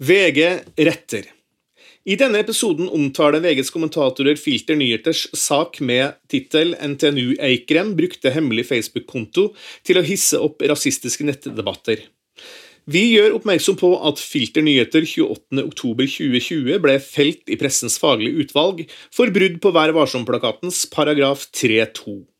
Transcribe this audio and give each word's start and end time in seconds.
VG 0.00 0.46
retter. 0.76 1.28
I 2.02 2.16
denne 2.18 2.40
episoden 2.42 2.88
omtaler 2.90 3.42
VGs 3.44 3.70
kommentatorer 3.70 4.38
Filter 4.40 4.74
Nyheters 4.74 5.28
sak 5.38 5.78
med 5.80 6.16
tittel 6.32 6.72
'NTNU 6.74 7.36
Eikrem 7.38 7.92
brukte 7.94 8.32
hemmelig 8.34 8.66
Facebook-konto 8.72 9.52
til 9.86 10.00
å 10.00 10.06
hisse 10.06 10.40
opp 10.40 10.64
rasistiske 10.66 11.22
nettdebatter'. 11.28 12.02
Vi 12.90 13.04
gjør 13.12 13.36
oppmerksom 13.36 13.76
på 13.78 13.92
at 14.08 14.18
Filter 14.18 14.64
Nyheter 14.66 15.06
28.10.2020 15.06 16.82
ble 16.82 16.98
felt 16.98 17.46
i 17.46 17.58
Pressens 17.60 18.00
faglige 18.02 18.42
utvalg 18.42 18.82
for 19.14 19.30
brudd 19.30 19.60
på 19.62 19.70
Vær 19.70 19.94
varsom-plakatens 19.94 20.88
paragraf 20.90 21.46
3.2. 21.54 22.31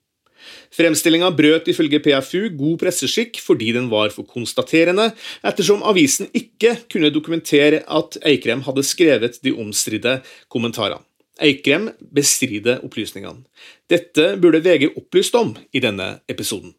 Fremstillinga 0.72 1.30
brøt 1.36 1.68
ifølge 1.68 2.00
PFU 2.04 2.48
god 2.56 2.78
presseskikk 2.80 3.40
fordi 3.44 3.72
den 3.76 3.90
var 3.92 4.12
for 4.14 4.28
konstaterende, 4.28 5.10
ettersom 5.44 5.84
avisen 5.84 6.30
ikke 6.32 6.76
kunne 6.92 7.12
dokumentere 7.12 7.82
at 7.84 8.20
Eikrem 8.24 8.64
hadde 8.66 8.86
skrevet 8.86 9.40
de 9.44 9.52
omstridte 9.52 10.20
kommentarene. 10.52 11.04
Eikrem 11.42 11.88
bestrider 12.14 12.82
opplysningene. 12.84 13.44
Dette 13.90 14.34
burde 14.40 14.62
VG 14.64 14.92
opplyst 14.96 15.34
om 15.34 15.56
i 15.72 15.80
denne 15.82 16.18
episoden. 16.28 16.76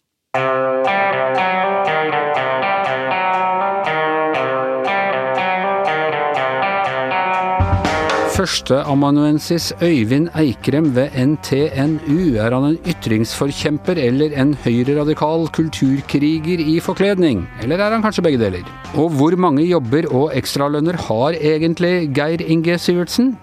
Førsteamanuensis 8.44 9.70
Øyvind 9.80 10.26
Eikrem 10.36 10.90
ved 10.96 11.14
NTNU. 11.16 12.36
Er 12.44 12.52
han 12.52 12.66
en 12.74 12.90
ytringsforkjemper 12.92 13.96
eller 14.04 14.36
en 14.36 14.52
høyreradikal 14.66 15.48
kulturkriger 15.56 16.60
i 16.60 16.74
forkledning? 16.84 17.46
Eller 17.64 17.80
er 17.80 17.96
han 17.96 18.04
kanskje 18.04 18.26
begge 18.26 18.42
deler? 18.42 18.68
Og 19.00 19.16
hvor 19.16 19.38
mange 19.40 19.64
jobber 19.64 20.10
og 20.12 20.36
ekstralønner 20.36 21.00
har 21.06 21.40
egentlig 21.40 22.12
Geir 22.18 22.44
Inge 22.44 22.76
Sivertsen? 22.84 23.38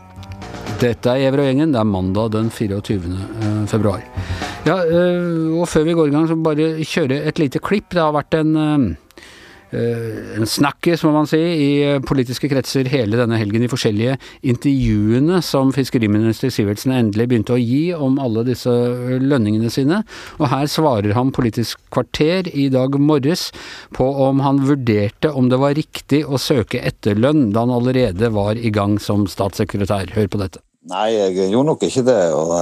Dette 0.82 1.14
er 1.14 1.24
Gjever 1.24 1.46
og 1.46 1.48
gjengen. 1.48 1.72
Det 1.72 1.80
er 1.80 1.92
mandag 1.96 2.34
den 2.36 2.50
24. 2.52 3.00
eh, 3.00 3.66
februar. 3.72 4.04
Ja, 4.68 4.82
eh, 4.84 5.56
og 5.56 5.64
før 5.68 5.88
vi 5.88 5.96
går 5.96 6.08
i 6.08 6.16
gang, 6.18 6.28
så 6.28 6.36
bare 6.36 6.74
kjøre 6.84 7.24
et 7.24 7.40
lite 7.40 7.58
klipp. 7.58 7.88
Det 7.88 8.04
har 8.04 8.12
vært 8.12 8.36
en 8.36 8.56
Eh, 8.56 8.96
en 9.72 10.46
snakkis, 10.48 11.04
må 11.06 11.12
man 11.14 11.28
si, 11.30 11.38
i 11.38 11.68
eh, 11.86 12.00
politiske 12.02 12.50
kretser 12.50 12.88
hele 12.90 13.18
denne 13.20 13.38
helgen 13.38 13.62
i 13.64 13.70
forskjellige 13.70 14.16
intervjuene 14.52 15.40
som 15.46 15.70
fiskeriminister 15.74 16.50
Sivertsen 16.50 16.94
endelig 16.96 17.28
begynte 17.30 17.54
å 17.54 17.60
gi 17.60 17.92
om 17.94 18.18
alle 18.22 18.44
disse 18.48 18.70
eh, 18.70 19.18
lønningene 19.22 19.70
sine. 19.72 20.02
Og 20.40 20.50
her 20.50 20.66
svarer 20.70 21.14
han 21.16 21.34
Politisk 21.40 21.78
kvarter 21.94 22.48
i 22.50 22.66
dag 22.72 22.96
morges 22.98 23.50
på 23.96 24.08
om 24.26 24.42
han 24.44 24.58
vurderte 24.66 25.30
om 25.30 25.48
det 25.52 25.60
var 25.62 25.76
riktig 25.78 26.24
å 26.26 26.40
søke 26.40 26.82
etterlønn 26.82 27.52
da 27.54 27.62
han 27.62 27.76
allerede 27.78 28.32
var 28.34 28.58
i 28.58 28.72
gang 28.74 28.98
som 29.00 29.28
statssekretær. 29.30 30.10
Hør 30.16 30.28
på 30.32 30.42
dette. 30.42 30.64
Nei, 30.90 31.10
jeg 31.12 31.50
gjorde 31.52 31.68
nok 31.68 31.82
ikke 31.86 32.02
det. 32.08 32.20
og 32.32 32.54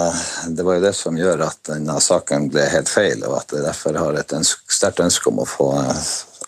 Det 0.56 0.64
var 0.66 0.78
jo 0.78 0.84
det 0.84 0.94
som 0.98 1.16
gjør 1.16 1.44
at 1.46 1.60
denne 1.70 1.96
saken 2.02 2.48
ble 2.52 2.66
helt 2.68 2.90
feil, 2.90 3.22
og 3.24 3.38
at 3.40 3.54
jeg 3.54 3.64
derfor 3.64 3.98
har 3.98 4.18
et 4.18 4.34
sterkt 4.44 5.04
ønske 5.04 5.30
om 5.30 5.40
å 5.44 5.48
få 5.48 5.70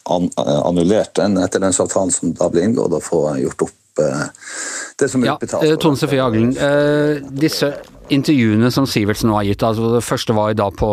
annullert 0.04 1.14
den 1.18 1.38
etterlønnsavtalen 1.40 2.12
som 2.14 2.32
da 2.36 2.48
ble 2.52 2.64
inngått, 2.66 2.96
og 2.96 3.04
få 3.04 3.22
gjort 3.40 3.66
opp 3.66 3.74
eh, 3.74 3.79
det 3.96 5.08
som 5.10 5.24
er 5.24 5.34
utbetalt. 5.34 5.64
Ja, 5.66 5.78
Tone 5.80 5.98
Sofie 5.98 6.22
Aglen, 6.22 6.52
eh, 6.56 7.20
disse 7.30 7.72
intervjuene 8.10 8.72
som 8.74 8.88
Sivertsen 8.90 9.30
nå 9.30 9.36
har 9.36 9.46
gitt, 9.46 9.62
altså 9.62 9.92
det 9.94 10.02
første 10.02 10.34
var 10.34 10.50
i 10.50 10.56
dag 10.58 10.74
på 10.78 10.88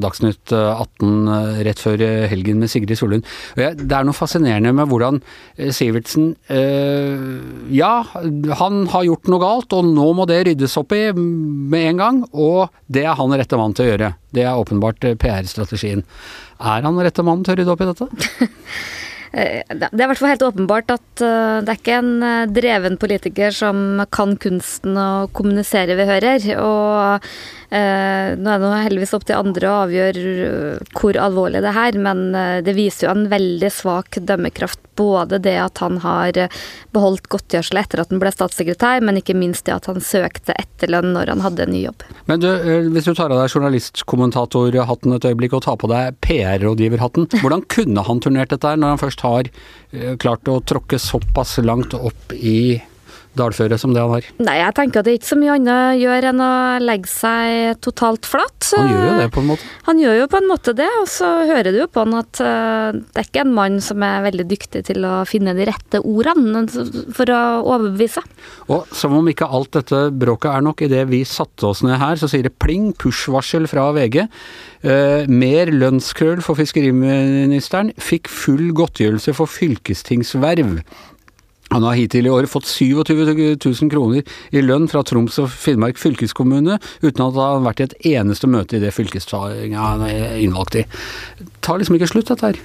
Dagsnytt 0.00 0.54
18 0.56 1.28
eh, 1.28 1.58
rett 1.68 1.82
før 1.82 2.00
helgen 2.32 2.62
med 2.62 2.72
Sigrid 2.72 2.96
Sollund. 2.96 3.28
Det 3.58 3.92
er 3.92 4.06
noe 4.08 4.16
fascinerende 4.16 4.72
med 4.76 4.88
hvordan 4.88 5.20
Sivertsen 5.74 6.32
Ja, 6.48 7.92
han 8.62 8.80
har 8.94 9.06
gjort 9.08 9.28
noe 9.28 9.42
galt, 9.42 9.76
og 9.76 9.92
nå 9.92 10.08
må 10.16 10.26
det 10.30 10.42
ryddes 10.48 10.78
opp 10.80 10.96
i 10.96 11.04
med 11.12 11.92
en 11.92 12.02
gang. 12.02 12.24
Og 12.32 12.72
det 12.88 13.04
er 13.04 13.18
han 13.20 13.36
rette 13.36 13.60
mann 13.60 13.76
til 13.76 13.86
å 13.86 13.92
gjøre. 13.92 14.14
Det 14.32 14.46
er 14.46 14.56
åpenbart 14.56 15.04
PR-strategien. 15.20 16.06
Er 16.62 16.88
han 16.88 17.04
rette 17.04 17.24
mann 17.26 17.44
til 17.44 17.54
å 17.54 17.60
rydde 17.60 17.76
opp 17.76 17.84
i 17.84 17.92
dette? 17.92 18.08
Eh, 19.32 19.62
det 19.64 19.88
er 19.88 20.04
i 20.04 20.08
hvert 20.10 20.20
fall 20.20 20.32
helt 20.34 20.44
åpenbart 20.44 20.92
at 20.92 21.24
eh, 21.24 21.60
det 21.64 21.72
er 21.72 21.78
ikke 21.80 21.98
en 22.02 22.12
eh, 22.26 22.50
dreven 22.52 22.98
politiker 23.00 23.54
som 23.56 24.02
kan 24.12 24.36
kunsten 24.40 24.98
å 24.98 25.26
kommunisere 25.32 25.96
vi 25.96 26.08
hører. 26.08 26.48
Og 26.60 27.28
nå 27.72 28.50
er 28.52 28.60
det 28.60 28.70
heldigvis 28.84 29.14
opp 29.16 29.24
til 29.24 29.38
andre 29.38 29.68
å 29.70 29.76
avgjøre 29.86 30.32
hvor 30.92 31.16
alvorlig 31.16 31.62
det 31.64 31.70
er 31.70 31.78
her, 31.78 31.96
men 32.04 32.20
det 32.66 32.74
viser 32.76 33.06
jo 33.06 33.14
en 33.14 33.28
veldig 33.32 33.70
svak 33.72 34.18
dømmekraft. 34.20 34.80
Både 35.00 35.38
det 35.40 35.54
at 35.56 35.80
han 35.80 35.96
har 36.02 36.36
beholdt 36.92 37.30
godtgjørsel 37.32 37.80
etter 37.80 38.02
at 38.02 38.10
han 38.12 38.20
ble 38.20 38.28
statssekretær, 38.34 39.00
men 39.00 39.16
ikke 39.22 39.32
minst 39.38 39.64
det 39.64 39.72
at 39.72 39.88
han 39.88 40.04
søkte 40.04 40.52
etterlønn 40.52 41.14
når 41.14 41.32
han 41.32 41.44
hadde 41.46 41.64
en 41.64 41.72
ny 41.72 41.80
jobb. 41.86 42.04
Men 42.28 42.44
du, 42.44 42.50
hvis 42.92 43.08
du 43.08 43.14
tar 43.16 43.32
av 43.32 43.40
deg 43.40 43.56
journalistkommentatorhatten 43.56 45.16
et 45.16 45.30
øyeblikk 45.32 45.56
og 45.56 45.64
tar 45.64 45.80
på 45.80 45.88
deg 45.88 46.20
PR-rådgiverhatten, 46.28 47.30
hvordan 47.40 47.64
kunne 47.72 48.04
han 48.04 48.20
turnert 48.20 48.52
dette 48.52 48.68
her, 48.68 48.80
når 48.80 48.98
han 48.98 49.04
først 49.06 49.24
har 49.24 49.52
klart 50.20 50.48
å 50.52 50.60
tråkke 50.60 51.00
såpass 51.00 51.56
langt 51.64 51.96
opp 51.96 52.36
i 52.36 52.82
dalføre 53.38 53.78
som 53.80 53.94
det 53.94 54.02
han 54.02 54.12
har? 54.16 54.26
Nei, 54.42 54.56
jeg 54.60 54.74
tenker 54.76 55.00
at 55.00 55.08
det 55.08 55.14
er 55.14 55.18
ikke 55.20 55.30
så 55.30 55.38
mye 55.40 55.56
annet 55.56 56.00
gjør 56.02 56.26
enn 56.30 56.42
å 56.44 56.52
legge 56.82 57.10
seg 57.10 57.80
totalt 57.84 58.28
flatt. 58.28 58.70
Han 58.76 58.90
gjør 58.90 59.06
jo 59.06 59.14
det 59.20 59.28
på 59.34 59.42
en 59.42 59.48
måte? 59.50 59.70
Han 59.88 60.02
gjør 60.02 60.18
jo 60.18 60.28
på 60.32 60.40
en 60.40 60.48
måte 60.50 60.74
det, 60.78 60.88
og 61.00 61.08
så 61.10 61.30
hører 61.48 61.72
du 61.72 61.80
jo 61.82 61.88
på 61.92 62.04
han 62.04 62.18
at 62.20 62.42
uh, 62.44 62.88
det 62.92 63.22
er 63.22 63.28
ikke 63.28 63.44
en 63.44 63.54
mann 63.56 63.78
som 63.84 64.04
er 64.06 64.26
veldig 64.26 64.46
dyktig 64.50 64.84
til 64.88 65.06
å 65.08 65.14
finne 65.28 65.54
de 65.56 65.66
rette 65.68 66.02
ordene 66.02 66.64
for 67.14 67.32
å 67.32 67.42
overbevise. 67.62 68.24
Og 68.72 68.90
som 68.96 69.16
om 69.18 69.30
ikke 69.30 69.48
alt 69.48 69.72
dette 69.78 70.04
bråket 70.12 70.52
er 70.52 70.66
nok, 70.66 70.84
idet 70.86 71.06
vi 71.10 71.22
satte 71.28 71.68
oss 71.68 71.82
ned 71.86 72.00
her, 72.02 72.18
så 72.20 72.30
sier 72.30 72.46
det 72.46 72.56
pling, 72.62 72.92
push-varsel 72.98 73.68
fra 73.70 73.90
VG. 73.96 74.24
Uh, 74.82 75.28
mer 75.30 75.72
lønnskrøll 75.72 76.42
for 76.44 76.58
fiskeriministeren. 76.58 77.94
Fikk 78.02 78.30
full 78.32 78.72
godtgjørelse 78.76 79.36
for 79.38 79.50
fylkestingsverv. 79.50 80.80
Han 81.72 81.86
har 81.86 81.96
hittil 81.96 82.28
i 82.28 82.32
år 82.32 82.46
fått 82.50 82.68
27 82.68 83.56
000 83.56 83.90
kroner 83.92 84.26
i 84.52 84.62
lønn 84.64 84.88
fra 84.92 85.00
Troms 85.08 85.38
og 85.40 85.48
Finnmark 85.48 86.00
fylkeskommune, 86.00 86.78
uten 87.00 87.24
at 87.24 87.38
han 87.38 87.40
har 87.40 87.64
vært 87.64 87.80
i 87.80 87.86
et 87.88 87.98
eneste 88.18 88.50
møte 88.50 88.76
i 88.76 88.82
det 88.82 88.92
fylkestinget 88.92 89.78
han 89.80 90.04
er 90.04 90.36
innvalgt 90.42 90.82
i. 90.82 90.86
Det 91.40 91.48
tar 91.64 91.80
liksom 91.80 91.96
ikke 91.96 92.10
slutt, 92.12 92.28
dette 92.28 92.52
her. 92.52 92.60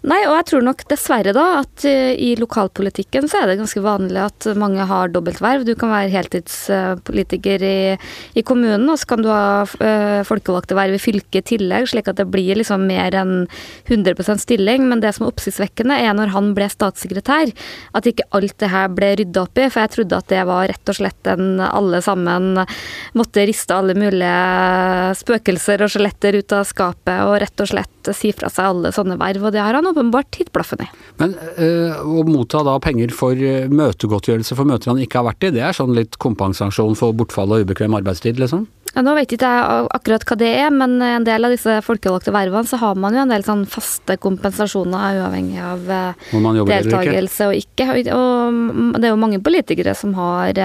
Nei, 0.00 0.22
og 0.24 0.32
jeg 0.32 0.44
tror 0.48 0.62
nok 0.64 0.82
dessverre 0.88 1.32
da 1.36 1.42
at 1.58 1.84
eh, 1.84 2.14
i 2.16 2.30
lokalpolitikken 2.40 3.26
så 3.28 3.42
er 3.42 3.50
det 3.50 3.58
ganske 3.60 3.82
vanlig 3.84 4.22
at 4.22 4.46
mange 4.56 4.86
har 4.88 5.10
dobbeltverv. 5.12 5.66
Du 5.68 5.74
kan 5.76 5.92
være 5.92 6.08
heltidspolitiker 6.14 7.64
i, 7.68 7.80
i 8.32 8.44
kommunen, 8.46 8.86
og 8.88 8.96
så 8.96 9.10
kan 9.10 9.20
du 9.20 9.28
ha 9.28 9.66
uh, 9.68 10.22
folkevalgte 10.24 10.78
verv 10.78 10.96
i 10.96 11.02
fylket 11.02 11.42
i 11.42 11.48
tillegg, 11.52 11.90
slik 11.92 12.08
at 12.08 12.16
det 12.16 12.26
blir 12.32 12.56
liksom 12.56 12.86
mer 12.88 13.12
enn 13.20 13.34
100% 13.90 14.40
stilling. 14.40 14.86
Men 14.88 15.02
det 15.04 15.12
som 15.16 15.26
er 15.26 15.34
oppsiktsvekkende, 15.34 16.00
er 16.00 16.16
når 16.16 16.32
han 16.32 16.48
ble 16.56 16.70
statssekretær, 16.72 17.52
at 17.92 18.08
ikke 18.08 18.28
alt 18.38 18.56
det 18.62 18.72
her 18.72 18.88
ble 18.96 19.12
rydda 19.20 19.44
opp 19.44 19.60
i. 19.60 19.68
For 19.68 19.84
jeg 19.84 19.94
trodde 19.98 20.22
at 20.22 20.32
det 20.32 20.46
var 20.48 20.64
rett 20.72 20.94
og 20.94 20.96
slett 20.96 21.32
en 21.34 21.60
alle 21.66 22.00
sammen 22.04 22.64
måtte 23.20 23.44
riste 23.44 23.76
alle 23.76 23.98
mulige 23.98 25.12
spøkelser 25.20 25.84
og 25.84 25.92
skjeletter 25.92 26.40
ut 26.40 26.56
av 26.56 26.64
skapet 26.68 27.28
og 27.28 27.36
rett 27.44 27.66
og 27.66 27.72
slett 27.74 28.12
si 28.16 28.32
fra 28.32 28.48
seg 28.48 28.72
alle 28.72 28.96
sånne 28.96 29.20
verv. 29.20 29.44
Og 29.44 29.52
det 29.54 29.60
har 29.60 29.76
han 29.76 29.89
åpenbart 29.90 30.38
gitt 30.38 30.52
blaffen 30.54 30.84
i. 30.84 30.88
Men 31.20 31.36
øh, 31.56 32.00
å 32.00 32.24
motta 32.28 32.62
da 32.66 32.76
penger 32.82 33.12
for 33.14 33.36
eh, 33.36 33.70
møtegodtgjørelse 33.70 34.58
for 34.58 34.68
møter 34.68 34.92
han 34.92 35.02
ikke 35.02 35.20
har 35.20 35.28
vært 35.30 35.48
i, 35.48 35.54
det 35.56 35.64
er 35.66 35.76
sånn 35.76 35.94
litt 35.96 36.18
kompensasjon 36.22 36.98
for 36.98 37.16
bortfall 37.16 37.56
og 37.56 37.66
ubekvem 37.66 37.98
arbeidstid, 38.00 38.40
liksom? 38.42 38.66
Ja, 38.90 39.04
nå 39.06 39.12
vet 39.14 39.30
ikke 39.30 39.46
jeg 39.46 39.84
akkurat 39.94 40.24
hva 40.26 40.36
det 40.40 40.48
er, 40.64 40.70
men 40.74 40.96
en 41.04 41.26
del 41.26 41.46
av 41.46 41.52
disse 41.54 41.76
folkevalgte 41.86 42.32
vervene 42.34 42.66
så 42.66 42.80
har 42.80 42.98
man 42.98 43.14
jo 43.14 43.22
en 43.22 43.30
del 43.30 43.44
sånn 43.46 43.62
faste 43.70 44.16
kompensasjoner 44.18 45.20
uavhengig 45.20 45.60
av 45.62 45.86
deltakelse 46.66 47.50
og 47.52 47.54
ikke. 47.60 47.86
Og 48.16 48.98
det 48.98 49.06
er 49.06 49.12
jo 49.12 49.20
mange 49.22 49.38
politikere 49.46 49.94
som 49.94 50.16
har 50.18 50.58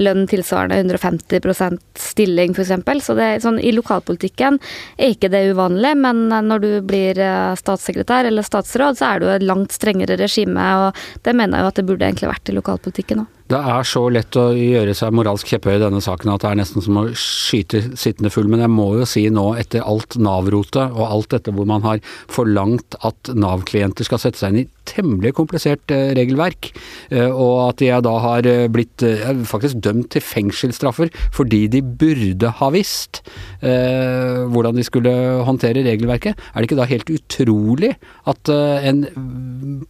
lønn 0.00 0.24
tilsvarende 0.32 0.80
150% 0.80 1.78
stilling 2.08 2.56
f.eks. 2.56 2.72
Så 3.04 3.18
det, 3.18 3.30
sånn, 3.44 3.60
i 3.60 3.76
lokalpolitikken 3.76 4.56
er 4.96 5.12
ikke 5.12 5.28
det 5.36 5.50
uvanlig, 5.52 5.92
men 6.00 6.24
når 6.32 6.64
du 6.64 6.70
blir 6.88 7.20
statssekretær 7.60 8.32
eller 8.32 8.48
statsråd, 8.48 8.96
så 8.96 9.12
er 9.12 9.20
det 9.20 9.28
jo 9.28 9.36
et 9.36 9.48
langt 9.52 9.76
strengere 9.76 10.16
regime, 10.16 10.70
og 10.86 10.96
det 11.20 11.36
mener 11.36 11.60
jeg 11.60 11.66
jo 11.66 11.74
at 11.74 11.82
det 11.82 11.90
burde 11.92 12.08
egentlig 12.08 12.32
vært 12.32 12.48
i 12.48 12.56
lokalpolitikken 12.62 13.26
òg. 13.26 13.34
Det 13.48 13.56
er 13.56 13.86
så 13.88 14.02
lett 14.12 14.36
å 14.36 14.50
gjøre 14.52 14.92
seg 14.96 15.14
moralsk 15.16 15.48
kjepphøy 15.48 15.78
i 15.78 15.80
denne 15.80 16.02
saken 16.04 16.34
at 16.34 16.42
det 16.42 16.50
er 16.50 16.58
nesten 16.60 16.84
som 16.84 16.98
å 17.00 17.06
skyte 17.16 17.80
sittende 17.96 18.28
fugl. 18.32 18.50
Men 18.52 18.60
jeg 18.60 18.72
må 18.74 18.90
jo 18.98 19.06
si 19.08 19.22
nå, 19.32 19.46
etter 19.56 19.86
alt 19.88 20.18
Nav-rotet 20.20 20.92
og 20.92 21.06
alt 21.06 21.30
dette 21.32 21.54
hvor 21.56 21.68
man 21.68 21.86
har 21.86 22.02
forlangt 22.28 22.98
at 23.08 23.32
Nav-klienter 23.32 24.04
skal 24.04 24.20
sette 24.20 24.42
seg 24.42 24.52
inn 24.52 24.66
i 24.66 24.68
temmelig 24.88 25.34
komplisert 25.36 25.92
eh, 25.94 26.12
regelverk, 26.16 26.70
eh, 27.12 27.28
og 27.28 27.68
at 27.68 27.82
de 27.82 27.90
da 28.04 28.14
har 28.24 28.48
eh, 28.48 28.66
blitt 28.72 29.04
faktisk 29.48 29.80
dømt 29.84 30.10
til 30.14 30.24
fengselsstraffer 30.24 31.10
fordi 31.34 31.66
de 31.72 31.80
burde 31.82 32.50
ha 32.58 32.68
visst 32.74 33.20
hvordan 33.58 34.76
de 34.76 34.84
skulle 34.86 35.12
håndtere 35.46 35.82
regelverket. 35.86 36.38
Er 36.38 36.60
det 36.60 36.68
ikke 36.68 36.78
da 36.78 36.86
helt 36.88 37.10
utrolig 37.10 37.90
at 38.30 38.50
en 38.50 39.02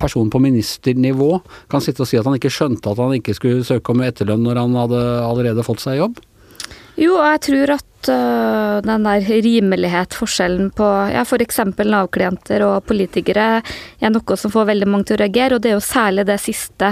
person 0.01 0.31
på 0.33 0.41
ministernivå 0.43 1.31
kan 1.71 1.85
sitte 1.85 2.05
og 2.05 2.11
si 2.11 2.19
at 2.21 2.29
han 2.29 2.39
ikke 2.39 2.53
skjønte 2.53 2.93
at 2.93 3.03
han 3.03 3.19
ikke 3.19 3.37
skulle 3.37 3.67
søke 3.67 3.93
om 3.93 4.05
etterlønn 4.07 4.45
når 4.47 4.63
han 4.63 4.79
hadde 4.83 5.05
allerede 5.29 5.67
fått 5.67 5.85
seg 5.85 6.01
jobb? 6.01 6.23
Jo, 6.99 7.15
jeg 7.23 7.41
tror 7.47 7.73
at 7.77 8.09
uh, 8.11 8.79
den 8.83 9.05
der 9.07 9.27
rimelighet, 9.45 10.17
forskjellen 10.19 10.73
på 10.75 10.87
ja, 11.13 11.23
f.eks. 11.23 11.61
Nav-klienter 11.87 12.65
og 12.67 12.89
politikere, 12.89 13.61
er 14.03 14.13
noe 14.15 14.39
som 14.41 14.51
får 14.51 14.67
veldig 14.73 14.89
mange 14.91 15.09
til 15.09 15.19
å 15.19 15.21
reagere. 15.23 15.57
Og 15.57 15.63
det 15.63 15.71
er 15.73 15.77
jo 15.77 15.85
særlig 15.85 16.27
det 16.27 16.41
siste, 16.43 16.91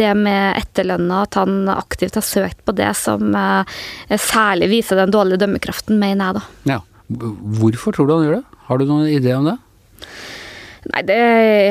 det 0.00 0.10
med 0.18 0.58
etterlønna, 0.58 1.22
at 1.28 1.38
han 1.38 1.70
aktivt 1.70 2.18
har 2.18 2.26
søkt 2.26 2.64
på 2.66 2.74
det, 2.74 2.90
som 2.98 3.30
uh, 3.30 3.62
særlig 4.10 4.72
viser 4.74 4.98
den 4.98 5.14
dårlige 5.14 5.44
dømmekraften, 5.44 6.02
mener 6.02 6.32
jeg, 6.32 6.40
da. 6.40 6.74
Ja. 6.74 6.80
Hvorfor 7.60 7.94
tror 7.94 8.08
du 8.08 8.14
han 8.16 8.26
gjør 8.26 8.38
det? 8.40 8.60
Har 8.64 8.80
du 8.80 8.88
noen 8.88 9.06
idé 9.12 9.36
om 9.36 9.46
det? 9.46 9.58
Nei, 10.92 11.02
det 11.08 11.18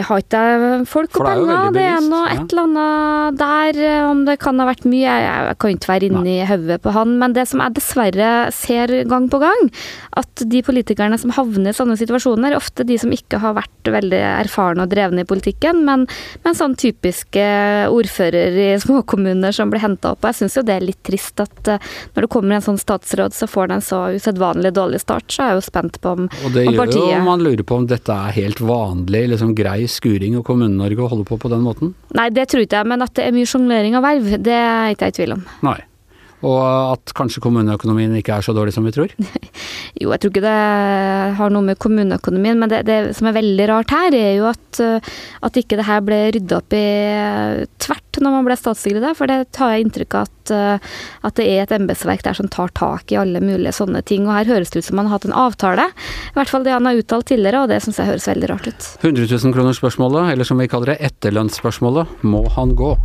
har 0.08 0.22
ikke 0.24 0.42
jeg 0.42 0.86
folk 0.90 1.20
og 1.20 1.28
det 1.28 1.34
er 1.34 1.42
penger. 1.44 1.74
Det 1.76 1.84
er 1.86 2.06
nå 2.08 2.22
et 2.32 2.54
eller 2.54 2.64
annet 2.64 3.40
der, 3.40 3.80
eh, 3.90 4.06
om 4.10 4.24
det 4.28 4.38
kan 4.42 4.62
ha 4.62 4.68
vært 4.70 4.88
mye. 4.90 5.06
Jeg, 5.06 5.44
jeg 5.50 5.58
kan 5.62 5.76
ikke 5.76 5.92
være 5.92 6.10
inne 6.10 6.34
i 6.34 6.48
hodet 6.50 6.80
på 6.84 6.94
han. 6.96 7.18
Men 7.22 7.36
det 7.38 7.46
som 7.52 7.62
jeg 7.64 7.76
dessverre 7.78 8.32
ser 8.56 8.94
gang 9.10 9.30
på 9.32 9.42
gang, 9.44 9.70
at 10.20 10.46
de 10.50 10.64
politikerne 10.66 11.20
som 11.22 11.34
havner 11.36 11.74
i 11.74 11.78
sånne 11.78 11.98
situasjoner, 12.00 12.54
er 12.54 12.60
ofte 12.60 12.86
de 12.88 12.98
som 13.02 13.14
ikke 13.14 13.42
har 13.44 13.58
vært 13.58 13.92
veldig 13.94 14.22
erfarne 14.44 14.86
og 14.86 14.94
drevne 14.94 15.24
i 15.24 15.30
politikken, 15.30 15.84
men, 15.88 16.08
men 16.46 16.58
sånn 16.58 16.78
typiske 16.80 17.46
ordfører 17.94 18.60
i 18.66 18.70
småkommuner 18.84 19.56
som 19.56 19.74
blir 19.74 19.84
henta 19.84 20.14
opp. 20.14 20.24
Og 20.24 20.32
jeg 20.32 20.44
syns 20.44 20.58
jo 20.60 20.66
det 20.66 20.78
er 20.80 20.88
litt 20.88 21.02
trist 21.06 21.44
at 21.44 21.74
eh, 21.76 21.92
når 22.16 22.28
det 22.28 22.32
kommer 22.34 22.58
en 22.58 22.66
sånn 22.66 22.82
statsråd, 22.82 23.36
så 23.36 23.50
får 23.50 23.70
den 23.70 23.78
en 23.78 23.86
så 23.86 24.04
usedvanlig 24.14 24.74
dårlig 24.76 25.02
start. 25.04 25.30
Så 25.34 25.44
er 25.44 25.54
jeg 25.54 25.62
jo 25.62 25.66
spent 25.70 26.00
på 26.04 26.16
om, 26.18 26.28
Og 26.46 26.56
det 26.56 26.68
om 26.68 26.74
gjør 26.74 26.78
jo 26.78 26.84
partiet 26.84 27.24
man 27.24 27.44
lurer 27.44 27.66
på 27.68 27.78
om 27.80 27.88
dette 27.90 28.14
er 28.14 28.36
helt 28.36 28.62
vanlig, 28.64 29.03
liksom 29.08 29.56
grei 29.56 29.88
skuring 29.88 30.38
og 30.40 30.46
Kommune-Norge 30.48 31.04
å 31.04 31.10
holde 31.12 31.26
på 31.28 31.38
på 31.38 31.52
den 31.52 31.64
måten? 31.66 31.94
Nei, 32.16 32.30
det 32.34 32.48
tror 32.52 32.64
ikke 32.64 32.82
jeg, 32.82 32.90
men 32.94 33.02
at 33.02 33.14
det 33.18 33.26
er 33.28 33.36
mye 33.36 33.50
sjonglering 33.50 33.98
av 33.98 34.06
verv, 34.06 34.30
det 34.44 34.54
er 34.60 34.94
ikke 34.94 35.10
jeg 35.10 35.16
i 35.16 35.18
tvil 35.20 35.36
om. 35.38 35.44
Nei. 35.66 35.80
Og 36.44 36.60
at 36.60 37.14
kanskje 37.16 37.42
kommuneøkonomien 37.44 38.14
ikke 38.20 38.36
er 38.36 38.46
så 38.46 38.56
dårlig 38.56 38.76
som 38.76 38.88
vi 38.88 38.96
tror? 38.96 39.14
Jo, 40.02 40.10
jeg 40.10 40.24
tror 40.24 40.32
ikke 40.32 40.42
det 40.42 41.36
har 41.38 41.52
noe 41.54 41.64
med 41.68 41.78
kommuneøkonomien, 41.80 42.58
men 42.60 42.72
det, 42.72 42.80
det 42.88 43.14
som 43.16 43.28
er 43.30 43.36
veldig 43.36 43.68
rart 43.70 43.92
her, 43.94 44.16
er 44.18 44.32
jo 44.40 44.48
at, 44.50 44.80
uh, 44.82 45.12
at 45.46 45.60
ikke 45.60 45.78
det 45.78 45.86
her 45.86 46.02
ble 46.04 46.18
rydda 46.34 46.58
opp 46.58 46.74
i 46.76 46.82
uh, 47.14 47.62
tvert 47.78 48.20
når 48.24 48.34
man 48.34 48.48
ble 48.48 48.58
statssekretær, 48.58 49.14
for 49.20 49.30
det 49.30 49.38
tar 49.56 49.76
jeg 49.76 49.86
inntrykk 49.86 50.18
av 50.18 50.26
at, 50.26 50.54
uh, 50.58 50.98
at 51.30 51.38
det 51.38 51.46
er 51.46 51.62
et 51.64 51.76
embetsverk 51.78 52.26
der 52.26 52.40
som 52.42 52.50
tar 52.52 52.74
tak 52.74 53.14
i 53.14 53.20
alle 53.22 53.42
mulige 53.44 53.76
sånne 53.78 54.02
ting. 54.02 54.26
Og 54.26 54.34
her 54.34 54.50
høres 54.50 54.74
det 54.74 54.82
ut 54.82 54.90
som 54.90 54.98
man 55.00 55.12
har 55.12 55.20
hatt 55.20 55.30
en 55.30 55.38
avtale, 55.46 55.88
i 56.34 56.36
hvert 56.40 56.52
fall 56.52 56.66
det 56.66 56.74
han 56.74 56.90
har 56.90 57.00
uttalt 57.00 57.30
tidligere, 57.30 57.64
og 57.64 57.72
det 57.72 57.84
syns 57.86 58.02
jeg 58.02 58.10
høres 58.10 58.30
veldig 58.34 58.52
rart 58.52 58.72
ut. 58.74 58.90
100 59.06 59.30
000 59.30 59.56
kroner 59.56 59.78
spørsmålet, 59.78 60.34
eller 60.34 60.50
som 60.50 60.60
vi 60.60 60.70
kaller 60.74 60.96
det, 60.96 61.02
etterlønnsspørsmålet. 61.12 62.26
Må 62.26 62.48
han 62.58 62.74
gå? 62.80 62.96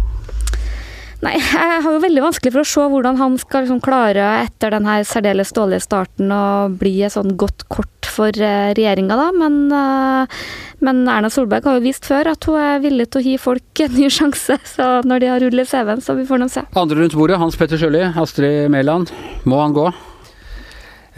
Nei, 1.18 1.34
jeg 1.34 1.80
har 1.82 1.90
jo 1.90 1.98
veldig 1.98 2.22
vanskelig 2.22 2.52
for 2.54 2.62
å 2.62 2.68
se 2.70 2.84
hvordan 2.92 3.16
han 3.18 3.34
skal 3.42 3.64
liksom 3.64 3.80
klare 3.82 4.26
etter 4.44 4.70
den 4.76 4.86
her 4.86 5.02
særdeles 5.06 5.50
dårlige 5.56 5.82
starten 5.82 6.30
å 6.30 6.68
bli 6.70 7.00
et 7.02 7.14
sånn 7.16 7.34
godt 7.40 7.66
kort 7.72 8.06
for 8.06 8.34
uh, 8.38 8.70
regjeringa, 8.78 9.18
da. 9.18 9.28
Men, 9.36 9.58
eh, 9.74 10.38
men 10.82 11.04
Erna 11.10 11.30
Solberg 11.30 11.68
har 11.68 11.78
jo 11.78 11.84
vist 11.84 12.06
før 12.08 12.32
at 12.32 12.48
hun 12.48 12.58
er 12.58 12.82
villig 12.82 13.08
til 13.12 13.20
å 13.20 13.26
gi 13.26 13.36
folk 13.38 13.82
en 13.84 13.94
ny 13.94 14.10
sjanse. 14.10 14.58
Så 14.74 14.88
når 15.06 15.22
de 15.22 15.32
har 15.32 15.42
rullet 15.44 15.70
CV-en, 15.70 16.02
så 16.02 16.18
vi 16.18 16.26
får 16.28 16.42
nå 16.42 16.50
se. 16.52 16.64
Andre 16.78 17.02
rundt 17.02 17.18
bordet, 17.18 17.38
Hans 17.42 17.58
Petter 17.58 17.78
Sjøli, 17.80 18.06
Astrid 18.18 18.70
Mæland. 18.74 19.14
Må 19.46 19.62
han 19.62 19.76
gå? 19.76 19.90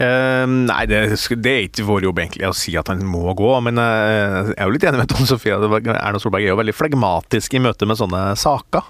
Eh, 0.01 0.45
nei, 0.49 0.81
det, 0.89 1.01
det 1.43 1.51
er 1.51 1.67
ikke 1.67 1.85
vår 1.85 2.07
jobb 2.07 2.21
egentlig 2.23 2.47
å 2.49 2.55
si 2.57 2.73
at 2.79 2.89
han 2.89 3.03
må 3.05 3.35
gå, 3.37 3.49
men 3.65 3.77
uh, 3.77 4.49
jeg 4.49 4.55
er 4.55 4.69
jo 4.69 4.73
litt 4.73 4.85
enig 4.89 5.01
med 5.03 5.11
Tom 5.11 5.27
Sofie. 5.29 5.53
Erna 5.53 6.21
Solberg 6.21 6.45
er 6.45 6.53
jo 6.53 6.59
veldig 6.59 6.75
flegmatisk 6.75 7.57
i 7.57 7.61
møte 7.61 7.85
med 7.89 7.99
sånne 7.99 8.21
saker. 8.39 8.87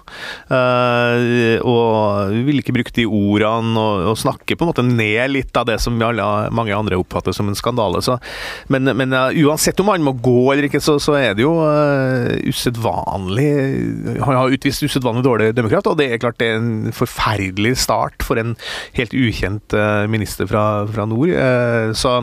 Uh, 0.48 1.58
og 1.68 2.32
vil 2.46 2.62
ikke 2.62 2.76
bruke 2.76 2.94
de 2.96 3.06
ordene 3.08 3.76
og, 3.76 4.06
og 4.12 4.20
snakke 4.20 4.56
på 4.56 4.64
en 4.64 4.72
måte 4.72 4.86
ned 4.86 5.34
litt 5.34 5.56
av 5.58 5.68
det 5.68 5.78
som 5.82 6.00
alle, 6.02 6.28
mange 6.54 6.76
andre 6.76 6.98
oppfatter 7.00 7.36
som 7.36 7.50
en 7.50 7.58
skandale. 7.58 8.00
Så, 8.04 8.16
men 8.72 8.92
men 8.92 9.12
uansett 9.12 9.78
om 9.80 9.90
han 9.92 10.04
må 10.04 10.14
gå 10.20 10.52
eller 10.52 10.66
ikke, 10.66 10.80
så, 10.82 10.96
så 11.02 11.14
er 11.18 11.36
det 11.36 11.44
jo 11.44 11.52
usedvanlig 12.48 13.46
Han 14.22 14.36
har 14.36 14.52
utvist 14.52 14.82
usedvanlig 14.84 15.24
dårlig 15.24 15.50
dømmekraft, 15.56 15.88
og 15.90 15.98
det 16.00 16.08
er 16.10 16.20
klart 16.22 16.38
det 16.40 16.50
er 16.50 16.58
en 16.58 16.94
forferdelig 16.94 17.76
start 17.84 18.24
for 18.26 18.40
en 18.40 18.54
helt 18.98 19.14
ukjent 19.16 19.76
minister 20.12 20.48
fra, 20.50 20.64
fra 20.90 21.01
nord. 21.10 21.32
eh, 21.34 21.90
så 21.98 22.20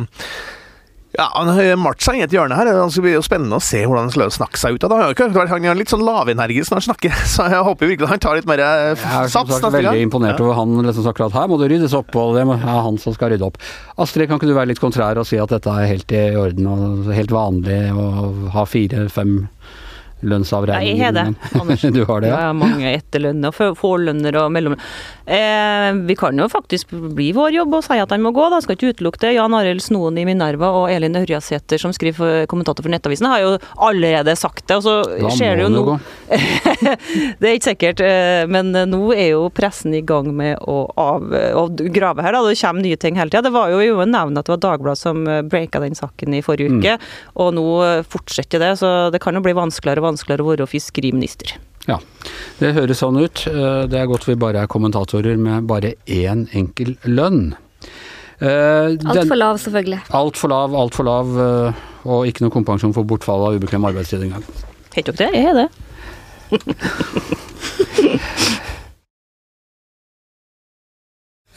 ja, 1.17 1.25
Han 1.33 1.49
har 1.49 1.75
malt 1.81 2.03
seg 2.05 2.19
i 2.19 2.21
et 2.21 2.33
hjørne 2.33 2.53
her. 2.55 2.67
Det 2.69 2.91
skal 2.93 3.03
bli 3.07 3.13
jo 3.15 3.23
spennende 3.25 3.57
å 3.57 3.63
se 3.63 3.79
hvordan 3.81 4.05
han 4.05 4.13
skal 4.13 4.29
snakke 4.33 4.59
seg 4.61 4.77
ut 4.77 4.85
av 4.85 4.93
det. 4.93 5.47
Han 5.49 5.65
er 5.65 5.79
litt 5.79 5.89
sånn 5.91 6.05
lavenergisk 6.05 6.69
når 6.71 6.79
han 6.79 6.85
snakker, 6.85 7.15
så 7.33 7.47
jeg 7.49 7.65
håper 7.65 7.89
virkelig 7.91 8.11
han 8.11 8.21
tar 8.23 8.37
litt 8.37 8.49
mer 8.49 8.61
sats. 8.61 9.03
Jeg 9.03 9.25
er 9.25 9.33
sagt 9.33 9.65
veldig 9.73 10.03
imponert 10.05 10.41
over 10.43 10.59
han 10.61 10.77
liksom 10.85 11.01
sagt 11.07 11.15
akkurat 11.15 11.35
her 11.41 11.49
må 11.49 11.57
det 11.61 11.71
ryddes 11.73 11.97
opp, 11.97 12.13
og 12.13 12.37
det 12.37 12.45
er 12.45 12.61
han 12.85 13.01
som 13.01 13.15
skal 13.17 13.33
rydde 13.33 13.49
opp. 13.49 13.57
Astrid, 13.99 14.29
kan 14.29 14.37
ikke 14.37 14.51
du 14.51 14.55
være 14.55 14.71
litt 14.71 14.83
kontrær 14.83 15.17
og 15.19 15.27
si 15.27 15.41
at 15.41 15.49
dette 15.51 15.73
er 15.73 15.89
helt 15.89 16.13
i 16.13 16.23
orden 16.37 16.69
og 16.69 17.09
helt 17.15 17.33
vanlig 17.33 17.81
å 17.89 18.07
ha 18.53 18.67
fire-fem 18.69 19.33
lønnsavregninger? 20.21 20.79
Nei, 20.83 20.97
jeg 20.99 21.05
har 21.05 21.15
det, 21.15 21.59
Anders. 21.61 21.81
du 21.97 22.01
har 22.05 22.21
det, 22.23 22.29
Ja, 22.33 22.39
ja? 22.47 22.53
mange 22.53 22.91
etterlønner, 22.95 23.53
og 23.69 23.77
forlønner 23.79 24.35
og 24.41 24.51
mellomlønn. 24.55 24.81
Eh, 25.29 25.89
vi 26.09 26.15
kan 26.17 26.37
jo 26.41 26.47
faktisk 26.49 26.89
bli 27.15 27.29
vår 27.37 27.53
jobb 27.59 27.75
og 27.79 27.83
si 27.85 27.99
at 28.01 28.09
han 28.15 28.23
må 28.25 28.31
gå, 28.35 28.47
da. 28.51 28.59
Skal 28.65 28.75
ikke 28.77 28.93
utelukke 28.95 29.21
det. 29.23 29.35
Jan 29.37 29.53
Arild 29.55 29.83
Snoen 29.85 30.17
i 30.17 30.25
Minerva 30.27 30.71
og 30.81 30.89
Elin 30.91 31.15
Ørjasæter, 31.19 31.79
som 31.81 31.93
skriver 31.95 32.17
for, 32.17 32.45
kommentator 32.51 32.83
for 32.85 32.91
Nettavisen, 32.93 33.29
har 33.29 33.43
jo 33.43 33.51
allerede 33.77 34.35
sagt 34.39 34.65
det. 34.69 34.79
Og 34.79 34.83
så 34.87 35.29
skjer 35.37 35.59
det 35.61 35.67
jo 35.67 35.73
nå. 35.75 35.99
Det 37.39 37.47
er 37.49 37.55
ikke 37.57 37.69
sikkert, 37.71 38.01
eh, 38.05 38.43
men 38.49 38.71
nå 38.89 39.01
er 39.15 39.31
jo 39.33 39.45
pressen 39.55 39.93
i 39.97 40.01
gang 40.05 40.29
med 40.35 40.59
å, 40.69 40.81
av, 40.99 41.25
å 41.59 41.65
grave 41.93 42.23
her. 42.25 42.35
Da. 42.35 42.43
Det 42.47 42.57
kommer 42.59 42.85
nye 42.85 42.99
ting 42.99 43.17
hele 43.19 43.31
tida. 43.31 43.45
Det 43.47 43.53
var 43.55 43.71
jo 43.73 43.79
jo 43.83 43.99
nevnt 44.05 44.39
at 44.39 44.47
det 44.49 44.53
var 44.55 44.61
Dagbladet 44.65 45.01
som 45.01 45.23
eh, 45.29 45.41
breaka 45.47 45.81
den 45.83 45.97
saken 45.97 46.35
i 46.37 46.43
forrige 46.45 46.69
Mm. 46.69 46.81
uke, 46.83 46.97
og 47.41 47.53
nå 47.55 47.63
eh, 47.81 48.01
fortsetter 48.05 48.61
det. 48.61 48.73
Så 48.81 48.89
det 49.13 49.21
kan 49.23 49.33
jo 49.33 49.41
bli 49.41 49.53
vanskeligere 49.57 50.03
og 50.03 50.08
vanskeligere 50.08 50.08
å 50.17 50.47
være 50.55 50.67
fiskeriminister. 50.67 51.57
Ja, 51.87 51.97
det 52.59 52.73
høres 52.75 52.99
sånn 53.01 53.17
ut. 53.21 53.47
Eh, 53.47 53.87
Det 53.87 53.97
er 53.99 54.05
godt 54.07 54.25
vi 54.27 54.35
bare 54.35 54.63
er 54.63 54.67
kommentatorer 54.67 55.37
med 55.37 55.65
bare 55.67 55.93
én 56.07 56.47
enkel 56.53 56.97
lønn. 57.05 57.55
Uh, 58.41 58.95
den- 58.95 59.05
Altfor 59.05 59.35
lav, 59.35 59.57
selvfølgelig. 59.59 59.99
Altfor 60.15 60.47
lav, 60.49 60.71
altfor 60.73 61.03
lav, 61.03 61.27
uh, 61.37 61.73
og 62.05 62.25
ikke 62.25 62.41
noe 62.41 62.49
kompensasjon 62.51 62.93
for 62.93 63.03
bortfall 63.03 63.47
av 63.47 63.53
ubekvem 63.59 63.83
arbeidstid 63.85 64.21
engang. 64.23 64.43
Heter 64.95 65.11
dere 65.11 65.31
det? 65.31 65.35
Jeg 65.35 65.45
er 65.49 65.53
det. 65.59 65.69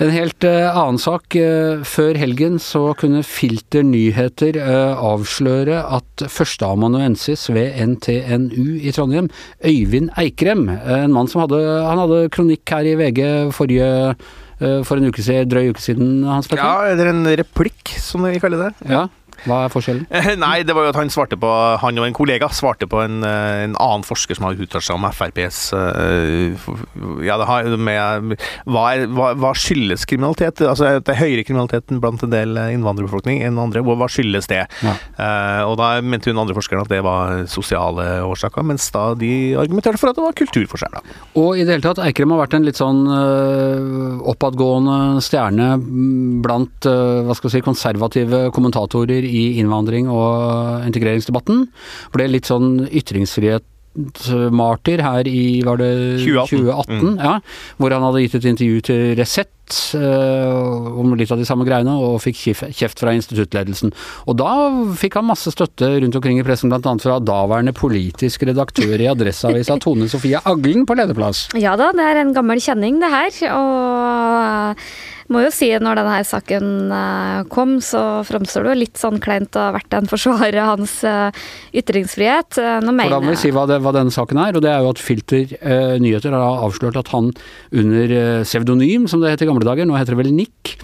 En 0.03 0.11
helt 0.11 0.43
eh, 0.43 0.67
annen 0.67 0.99
sak. 0.99 1.37
eh, 1.39 1.83
før 1.87 2.19
helgen 2.19 2.59
så 2.63 2.89
kunne 2.99 3.23
Filter 3.23 3.85
Nyheter 3.87 4.59
eh, 4.59 4.99
avsløre 4.99 5.79
at 5.99 6.25
førsteamanuensis 6.27 7.47
ved 7.55 7.79
NTNU 7.79 8.81
i 8.83 8.91
Trondheim, 8.95 9.31
Øyvind 9.63 10.11
Eikrem, 10.19 10.67
en 10.73 11.15
mann 11.15 11.31
som 11.31 11.45
hadde, 11.45 11.61
han 11.87 12.03
hadde 12.03 12.25
kronikk 12.35 12.75
her 12.75 12.89
i 12.89 12.97
VG 12.99 13.23
forrige, 13.55 13.91
for 14.87 14.99
en 14.99 15.09
uke 15.11 15.23
siden, 15.25 15.49
drøy 15.51 15.73
uke 15.73 15.83
siden, 15.83 16.11
Hans 16.27 16.47
Petter? 16.51 16.63
Ja, 16.63 16.93
eller 16.93 17.11
en 17.11 17.25
replikk, 17.39 17.95
som 17.99 18.23
vi 18.27 18.39
kaller 18.43 18.69
det. 18.69 18.91
Ja. 18.91 19.07
Hva 19.49 19.65
er 19.67 19.73
forskjellen? 19.73 20.07
Nei, 20.45 20.63
det 20.67 20.75
var 20.77 20.87
jo 20.87 20.93
at 20.93 20.99
han 21.01 21.11
svarte 21.13 21.39
på 21.41 21.51
Han 21.83 21.99
og 21.99 22.07
en 22.07 22.17
kollega 22.17 22.49
svarte 22.55 22.87
på 22.91 23.01
en, 23.03 23.23
eh, 23.27 23.65
en 23.67 23.77
annen 23.81 24.07
forsker 24.07 24.39
som 24.39 24.47
hadde 24.47 24.63
uttalt 24.63 24.87
seg 24.87 24.99
om 24.99 25.07
FrPs 25.09 25.61
eh, 25.77 26.69
Ja, 27.27 27.39
det 27.41 27.49
har 27.49 27.71
med 27.73 28.37
hva, 28.71 28.85
er, 28.93 29.07
hva, 29.11 29.33
hva 29.39 29.53
skyldes 29.59 30.07
kriminalitet? 30.09 30.63
Altså, 30.67 30.99
det 31.03 31.15
er 31.15 31.21
høyere 31.21 31.47
kriminaliteten 31.47 32.01
blant 32.03 32.23
en 32.25 32.33
del 32.33 32.57
innvandrerbefolkning 32.61 33.43
enn 33.47 33.59
andre. 33.61 33.83
Hva, 33.85 34.09
skyldes 34.13 34.49
det? 34.51 34.63
Ja. 34.85 34.95
Eh, 34.95 35.63
og 35.67 35.77
da 35.81 35.95
mente 36.05 36.31
hun 36.31 36.41
andre 36.43 36.57
forskeren 36.57 36.85
at 36.85 36.93
det 36.93 37.03
var 37.05 37.45
sosiale 37.51 38.07
årsaker, 38.27 38.65
mens 38.67 38.89
da 38.95 39.09
de 39.19 39.33
argumenterte 39.59 40.01
for 40.01 40.13
at 40.13 40.19
det 40.19 40.27
var 40.27 40.37
kulturforskjeller. 40.39 41.15
Og 41.41 41.59
i 41.59 41.67
det 41.67 41.77
hele 41.77 41.87
tatt, 41.87 42.03
Eikrem 42.05 42.35
har 42.35 42.43
vært 42.45 42.57
en 42.59 42.67
litt 42.67 42.81
sånn 42.81 43.03
oppadgående 44.33 45.23
stjerne 45.25 45.73
mm, 45.81 46.43
blant 46.45 46.89
hva 46.89 47.37
skal 47.37 47.49
vi 47.49 47.55
si, 47.57 47.65
konservative 47.65 48.45
kommentatorer 48.55 49.27
i 49.33 49.45
innvandring- 49.63 50.11
og 50.13 50.87
integreringsdebatten. 50.89 51.67
Ble 52.15 52.31
litt 52.31 52.51
sånn 52.51 52.83
ytringsfrihet 52.91 53.67
studentmartyr 53.93 55.03
her 55.05 55.29
i 55.29 55.63
var 55.65 55.81
det 55.81 55.93
2018. 56.23 56.63
2018 56.65 57.19
ja, 57.21 57.35
hvor 57.77 57.93
han 57.93 58.07
hadde 58.07 58.23
gitt 58.25 58.37
et 58.39 58.49
intervju 58.49 58.85
til 58.89 59.03
Resett 59.19 59.77
eh, 59.99 61.01
om 61.03 61.13
litt 61.19 61.33
av 61.33 61.41
de 61.41 61.47
samme 61.49 61.67
greiene, 61.69 61.93
og 62.01 62.21
fikk 62.25 62.41
kjeft 62.73 63.03
fra 63.03 63.13
instituttledelsen. 63.17 63.93
Og 64.27 64.39
da 64.41 64.51
fikk 64.99 65.21
han 65.21 65.29
masse 65.29 65.53
støtte 65.53 65.93
rundt 66.03 66.19
omkring 66.19 66.41
i 66.41 66.47
pressen, 66.47 66.73
bl.a. 66.73 66.97
fra 67.05 67.21
daværende 67.21 67.77
politisk 67.77 68.47
redaktør 68.49 68.97
i 68.97 69.11
Adresseavisa 69.13 69.79
Tone 69.85 70.09
Sofie 70.13 70.41
Aglen 70.41 70.87
på 70.89 70.97
lederplass. 70.99 71.51
Ja 71.61 71.77
da, 71.81 71.93
det 71.97 72.09
er 72.09 72.25
en 72.25 72.37
gammel 72.37 72.63
kjenning 72.65 73.01
det 73.03 73.13
her. 73.13 73.41
Og 73.53 74.87
må 75.33 75.43
jo 75.45 75.51
si 75.55 75.71
når 75.73 76.01
denne 76.01 76.15
her 76.15 76.27
saken 76.29 76.95
eh, 76.95 77.43
kom, 77.53 77.77
så 77.85 78.23
framstår 78.29 78.67
det 78.67 78.75
jo 78.75 78.81
litt 78.85 79.01
sånn 79.01 79.21
kleint 79.23 79.59
å 79.59 79.67
ha 79.67 79.75
vært 79.77 79.99
en 79.99 80.11
forsvarer 80.11 80.61
av 80.63 80.75
hans 80.77 80.99
eh, 81.09 81.43
ytringsfrihet. 81.83 82.61
Nå 82.85 82.95
mener 82.95 83.11
For 83.11 83.19
da 83.19 83.25
må 83.25 83.35
vi 83.35 83.43
si 83.43 83.53
hva, 83.55 83.67
det, 83.71 83.81
hva 83.85 83.95
denne 83.97 84.15
saken 84.15 84.43
er, 84.45 84.57
og 84.57 84.65
det 84.65 84.73
er 84.73 84.85
jo 84.85 84.95
at 84.95 85.03
Filter 85.03 85.57
eh, 85.59 85.99
Nyheter 86.03 86.37
har 86.37 86.65
avslørt 86.67 87.01
at 87.01 87.13
han 87.15 87.33
under 87.73 88.17
eh, 88.19 88.43
pseudonym, 88.47 89.09
som 89.11 89.23
det 89.23 89.35
het 89.35 89.45
i 89.45 89.49
gamle 89.51 89.67
dager, 89.67 89.89
nå 89.89 89.99
heter 89.99 90.17
det 90.17 90.23
vel 90.23 90.35
Nick, 90.37 90.77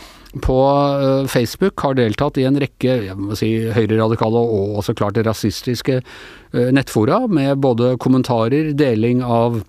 på 0.45 0.59
eh, 1.03 1.27
Facebook 1.27 1.81
har 1.81 1.97
deltatt 1.97 2.39
i 2.39 2.45
en 2.49 2.59
rekke 2.61 2.99
jeg 3.07 3.17
må 3.17 3.37
si, 3.39 3.53
høyreradikale 3.73 4.43
og 4.43 4.79
også 4.83 4.95
klart 4.99 5.21
rasistiske 5.25 6.01
eh, 6.01 6.71
nettfora, 6.75 7.23
med 7.27 7.59
både 7.65 7.97
kommentarer, 8.03 8.73
deling 8.77 9.25
av 9.25 9.63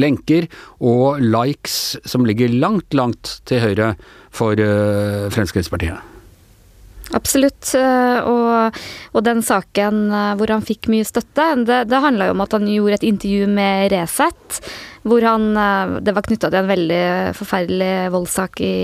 lenker 0.00 0.48
og 0.80 1.20
likes 1.22 1.96
som 2.08 2.26
ligger 2.26 2.52
langt, 2.52 2.94
langt 2.94 3.38
til 3.48 3.62
høyre 3.62 3.94
for 4.34 4.58
eh, 4.58 5.30
Fremskrittspartiet. 5.34 6.10
Absolutt. 7.14 7.74
eh, 7.78 8.18
Og, 8.24 8.80
og 9.12 9.24
den 9.26 9.42
saken 9.44 10.08
eh, 10.10 10.32
hvor 10.38 10.50
han 10.54 10.64
fikk 10.64 10.88
mye 10.92 11.06
støtte, 11.06 11.50
det, 11.68 11.84
det 11.90 12.02
handla 12.02 12.30
jo 12.30 12.36
om 12.36 12.44
at 12.44 12.56
han 12.56 12.66
gjorde 12.70 13.00
et 13.00 13.08
intervju 13.12 13.48
med 13.54 13.92
Resett. 13.92 14.60
Hvor 15.04 15.24
han 15.26 15.56
eh, 15.56 16.00
Det 16.04 16.14
var 16.16 16.24
knytta 16.24 16.50
til 16.50 16.60
en 16.62 16.70
veldig 16.70 17.04
forferdelig 17.36 17.92
voldssak 18.14 18.60
i, 18.64 18.76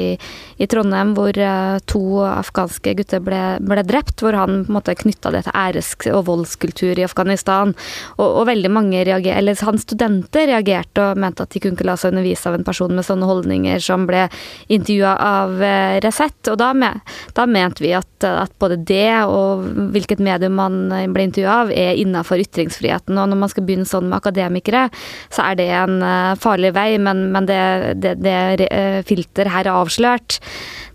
i 0.60 0.68
Trondheim 0.70 1.14
hvor 1.16 1.36
eh, 1.36 1.78
to 1.88 2.02
afghanske 2.26 2.94
gutter 2.98 3.22
ble, 3.24 3.40
ble 3.64 3.84
drept. 3.88 4.20
Hvor 4.20 4.36
han 4.36 4.64
på 4.66 4.72
en 4.72 4.76
måte 4.76 4.96
knytta 5.00 5.32
det 5.32 5.46
til 5.46 5.56
æres- 5.56 5.96
og 6.10 6.26
voldskultur 6.28 6.98
i 7.00 7.06
Afghanistan. 7.06 7.72
Og, 8.18 8.26
og 8.28 8.48
veldig 8.50 8.72
mange 8.72 9.04
reager, 9.08 9.38
eller 9.38 9.58
hans 9.64 9.86
studenter 9.86 10.48
reagerte 10.50 11.10
og 11.10 11.20
mente 11.20 11.46
at 11.46 11.54
de 11.54 11.62
kunne 11.62 11.78
ikke 11.78 11.88
la 11.88 11.96
seg 12.00 12.12
undervise 12.12 12.48
av 12.50 12.58
en 12.58 12.66
person 12.66 12.94
med 12.94 13.06
sånne 13.06 13.28
holdninger 13.30 13.80
som 13.84 14.04
ble 14.08 14.26
intervjua 14.68 15.16
av 15.24 15.64
eh, 15.64 15.96
Resett. 16.04 16.52
Og 16.52 16.60
da, 16.60 16.72
med, 16.76 17.00
da 17.36 17.48
mente 17.48 17.84
vi 17.84 17.94
at, 17.96 18.12
at 18.28 18.52
både 18.60 18.80
det 18.84 19.08
og 19.24 19.64
hvilket 19.94 20.20
medium 20.22 20.58
man 20.60 20.78
ble 21.14 21.30
intervjua 21.30 21.56
av, 21.64 21.72
er 21.72 21.96
innafor 22.00 22.42
ytringsfriheten. 22.44 23.16
Og 23.16 23.32
når 23.32 23.40
man 23.40 23.52
skal 23.52 23.64
begynne 23.64 23.88
sånn 23.88 24.10
med 24.10 24.20
akademikere, 24.20 24.86
så 25.32 25.48
er 25.48 25.60
det 25.60 25.70
en 25.80 26.00
farlig 26.40 26.74
vei, 26.76 26.90
men, 27.02 27.26
men 27.34 27.48
det, 27.48 27.60
det, 28.02 28.16
det 28.24 28.68
eh, 28.70 29.00
filter 29.08 29.50
her 29.50 29.66
er 29.66 29.74
avslørt. 29.74 30.40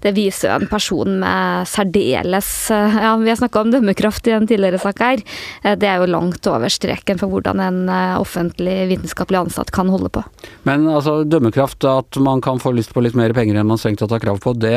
Det 0.06 0.14
viser 0.14 0.52
jo 0.52 0.56
en 0.60 0.70
person 0.70 1.16
med 1.22 1.70
særdeles 1.70 2.50
eh, 2.74 2.98
Ja, 3.08 3.16
vi 3.18 3.32
har 3.32 3.40
snakka 3.40 3.64
om 3.64 3.72
dømmekraft 3.74 4.28
i 4.30 4.36
en 4.36 4.46
tidligere 4.50 4.78
sak 4.82 5.02
her. 5.02 5.24
Eh, 5.64 5.74
Det 5.82 5.90
er 5.90 6.02
jo 6.02 6.12
langt 6.12 6.46
over 6.52 6.70
streken 6.70 7.18
for 7.22 7.32
hvordan 7.32 7.62
en 7.64 7.80
eh, 7.90 8.18
offentlig 8.22 8.78
vitenskapelig 8.92 9.42
ansatt 9.46 9.74
kan 9.76 9.90
holde 9.90 10.12
på. 10.14 10.22
Men 10.70 10.86
altså, 10.92 11.24
dømmekraft, 11.26 11.88
at 11.90 12.20
man 12.22 12.44
kan 12.46 12.62
få 12.62 12.76
lyst 12.76 12.94
på 12.94 13.02
litt 13.02 13.18
mer 13.18 13.34
penger 13.34 13.58
enn 13.58 13.70
man 13.70 13.82
strengt 13.82 14.04
tatt 14.04 14.14
har 14.14 14.22
krav 14.22 14.42
på, 14.44 14.54
det, 14.60 14.76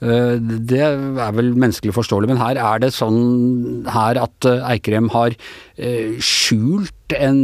det 0.00 0.80
er 0.82 1.34
vel 1.36 1.52
menneskelig 1.52 1.94
forståelig. 1.96 2.32
Men 2.32 2.40
her 2.40 2.60
er 2.60 2.82
det 2.82 2.92
sånn 2.96 3.84
her 3.92 4.20
at 4.22 4.48
Eikrem 4.72 5.10
har 5.12 5.36
skjult 6.22 6.94
en 7.18 7.38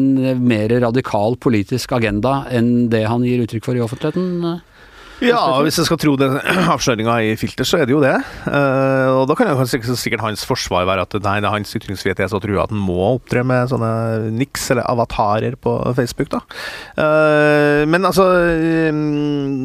mer 0.44 0.72
radikal 0.84 1.36
politisk 1.40 1.92
agenda 1.96 2.42
enn 2.54 2.88
det 2.92 3.04
han 3.08 3.24
gir 3.26 3.44
uttrykk 3.44 3.68
for 3.68 3.78
i 3.78 3.84
offentligheten? 3.84 4.60
Ja, 5.24 5.40
hvis 5.66 5.78
jeg 5.80 5.88
skal 5.88 5.98
tro 5.98 6.12
den 6.18 6.36
avsløringa 6.74 7.16
i 7.26 7.32
Filter, 7.38 7.66
så 7.66 7.80
er 7.80 7.88
det 7.88 7.94
jo 7.94 8.02
det. 8.02 8.14
Eh, 8.46 9.08
og 9.10 9.24
da 9.26 9.34
kan 9.38 9.50
jo 9.50 9.66
sikkert, 9.66 10.22
hans 10.22 10.44
forsvar 10.46 10.86
være 10.86 11.06
at 11.06 11.16
nei, 11.24 11.38
det 11.42 11.48
er 11.48 11.54
hans 11.56 11.74
ytringsfrihet 11.74 12.22
er 12.22 12.30
så 12.30 12.38
trua 12.42 12.64
at 12.64 12.74
han 12.74 12.82
må 12.82 12.98
opptre 13.16 13.42
med 13.46 13.70
sånne 13.72 14.30
niks 14.34 14.68
eller 14.70 14.86
avatarer 14.86 15.56
på 15.58 15.74
Facebook, 15.98 16.30
da. 16.30 16.42
Eh, 17.02 17.82
men 17.90 18.06
altså 18.06 18.26
eh, 18.46 19.00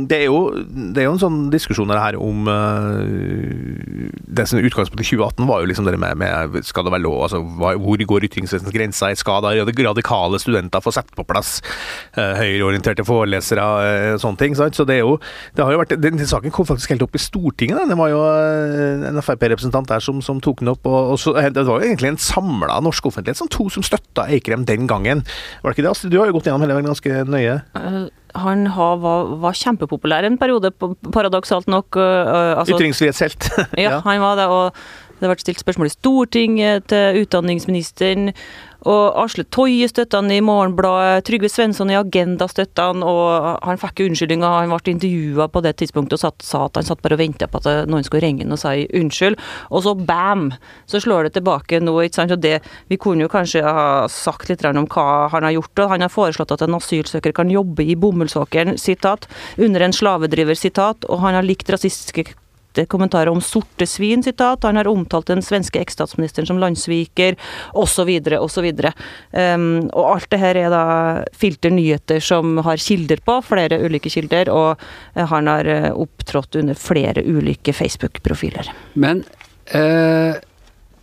Det 0.09 0.23
er 0.23 0.25
jo, 0.25 0.39
det 0.93 1.03
er 1.03 1.07
jo 1.07 1.13
en 1.15 1.21
sånn 1.21 1.39
diskusjon 1.53 1.91
her 1.93 2.17
om 2.21 2.47
eh, 2.49 4.09
Det 4.25 4.45
som 4.49 4.61
utgangspunktet 4.61 5.05
i 5.05 5.09
2018 5.13 5.49
var 5.49 5.61
jo 5.61 5.69
liksom 5.69 5.87
det 5.87 5.99
med, 6.01 6.17
med 6.19 6.57
Skal 6.65 6.87
det 6.87 6.93
være 6.95 7.05
lov 7.05 7.25
altså, 7.27 7.41
Hvor 7.43 8.05
går 8.13 8.27
ytringsfrihetens 8.29 8.73
grenser? 8.73 9.17
Skal 9.19 9.43
da 9.45 9.53
radikale 9.83 10.39
studenter 10.41 10.81
få 10.83 10.93
sette 10.95 11.13
på 11.17 11.25
plass 11.27 11.57
høyreorienterte 12.15 13.03
forelesere, 13.05 13.63
og 14.13 14.21
sånne 14.21 14.39
ting? 14.39 14.55
Sant? 14.57 14.77
Så 14.77 14.85
det 14.87 14.99
er 14.99 15.03
jo 15.03 15.17
vært, 15.55 15.93
den, 16.01 16.17
den 16.17 16.27
saken 16.29 16.51
kom 16.53 16.65
faktisk 16.67 16.93
helt 16.93 17.03
opp 17.05 17.15
i 17.15 17.21
Stortinget. 17.21 17.77
Da. 17.79 17.85
Det 17.91 17.97
var 17.99 18.09
jo 18.11 18.21
eh, 18.23 19.07
en 19.09 19.21
Frp-representant 19.21 19.89
der 19.91 20.03
som, 20.03 20.21
som 20.25 20.41
tok 20.43 20.63
den 20.63 20.71
opp. 20.73 20.85
Og, 20.89 21.13
og 21.13 21.19
så, 21.21 21.35
eh, 21.39 21.49
det 21.53 21.65
var 21.67 21.81
jo 21.83 21.87
egentlig 21.89 22.13
en 22.13 22.21
samla 22.21 22.79
norsk 22.85 23.05
offentlighet, 23.11 23.39
som 23.39 23.51
to 23.51 23.67
som 23.73 23.85
støtta 23.85 24.27
Eikrem 24.33 24.65
den 24.69 24.87
gangen. 24.89 25.23
Var 25.61 25.69
det 25.71 25.77
ikke 25.77 25.87
det? 25.87 25.93
Astrid? 25.93 26.13
Du 26.13 26.19
har 26.21 26.29
jo 26.31 26.37
gått 26.37 26.49
gjennom 26.49 26.65
hele 26.65 26.77
veien 26.77 26.89
ganske 26.91 27.23
nøye. 27.29 27.59
Eh, 27.79 28.03
Han 28.43 28.65
har, 28.73 28.97
var, 28.97 29.27
var 29.43 29.53
kjempepopulær 29.53 30.25
en 30.25 30.39
periode, 30.41 30.71
paradoksalt 31.13 31.67
nok. 31.69 31.99
altså- 32.01 32.73
Ytringsfrihetshelt. 32.73 33.49
Ja, 33.83 33.99
han 34.01 34.21
var 34.23 34.39
det, 34.39 34.47
og 34.49 34.73
det 35.19 35.27
har 35.27 35.35
vært 35.35 35.43
stilt 35.45 35.61
spørsmål 35.61 35.87
i 35.87 35.93
Stortinget 35.93 36.87
til 36.89 37.21
utdanningsministeren. 37.21 38.31
Og 38.89 39.15
Asle 39.21 39.45
Toje 39.53 39.87
støtta 39.87 40.19
han 40.19 40.31
i 40.33 40.41
Morgenbladet, 40.43 41.23
Trygve 41.27 41.49
Svensson 41.51 41.91
i 41.93 41.97
Agenda 41.97 42.49
støtta 42.51 42.89
han, 42.89 43.03
og 43.07 43.61
han 43.63 43.79
fikk 43.79 44.01
jo 44.01 44.09
unnskyldninger. 44.09 44.57
Han 44.59 44.73
ble 44.73 44.95
intervjua 44.95 45.47
på 45.53 45.63
det 45.63 45.75
tidspunktet 45.79 46.17
og 46.17 46.23
satt, 46.25 46.43
sa 46.43 46.65
at 46.67 46.79
han 46.79 46.87
satt 46.87 47.03
bare 47.03 47.17
og 47.17 47.23
venta 47.23 47.47
på 47.47 47.61
at 47.63 47.87
noen 47.89 48.03
skulle 48.03 48.25
ringe 48.25 48.43
han 48.43 48.55
og 48.55 48.59
si 48.59 48.83
unnskyld. 48.99 49.39
Og 49.71 49.85
så 49.87 49.95
bam, 49.95 50.49
så 50.89 50.99
slår 51.03 51.29
det 51.29 51.35
tilbake 51.39 51.79
nå, 51.83 51.95
ikke 52.03 52.19
sant. 52.19 52.35
Og 52.35 52.43
det, 52.43 52.57
vi 52.91 52.99
kunne 52.99 53.25
jo 53.25 53.31
kanskje 53.31 53.63
ha 53.63 53.87
sagt 54.11 54.51
litt 54.51 54.65
om 54.67 54.87
hva 54.91 55.07
han 55.31 55.47
har 55.47 55.55
gjort. 55.55 55.85
og 55.85 55.95
Han 55.95 56.05
har 56.05 56.13
foreslått 56.13 56.55
at 56.55 56.67
en 56.67 56.79
asylsøker 56.79 57.35
kan 57.35 57.51
jobbe 57.51 57.87
i 57.87 57.95
bomullsåkeren, 57.99 58.77
sitat, 58.81 59.29
under 59.57 59.87
en 59.87 59.95
slavedriver, 59.95 60.59
sitat, 60.59 61.07
og 61.07 61.23
han 61.23 61.39
har 61.39 61.47
likt 61.47 61.71
rasistiske 61.71 62.33
kommentarer 62.89 63.31
om 63.31 63.41
sorte 63.43 63.87
svin, 63.89 64.23
sitat. 64.23 64.63
Han 64.67 64.79
har 64.79 64.89
omtalt 64.89 65.29
den 65.31 65.43
svenske 65.45 65.81
eksstatsministeren 65.81 66.49
som 66.49 66.61
landssviker, 66.61 67.37
osv., 67.73 68.11
osv. 68.39 68.69
Um, 69.31 69.67
og 69.93 70.09
alt 70.15 70.29
det 70.33 70.41
her 70.41 70.59
er 70.59 70.73
da 70.73 70.85
Filter 71.37 71.73
Nyheter 71.73 72.23
som 72.23 72.57
har 72.65 72.81
kilder 72.81 73.21
på, 73.25 73.39
flere 73.45 73.79
ulike 73.83 74.11
kilder, 74.13 74.51
og 74.53 74.81
eh, 75.15 75.25
han 75.29 75.49
har 75.49 75.69
eh, 75.69 75.91
opptrådt 75.91 76.59
under 76.61 76.77
flere 76.77 77.23
ulike 77.23 77.73
Facebook-profiler. 77.75 78.71
Men 78.99 79.23
eh, 79.73 80.39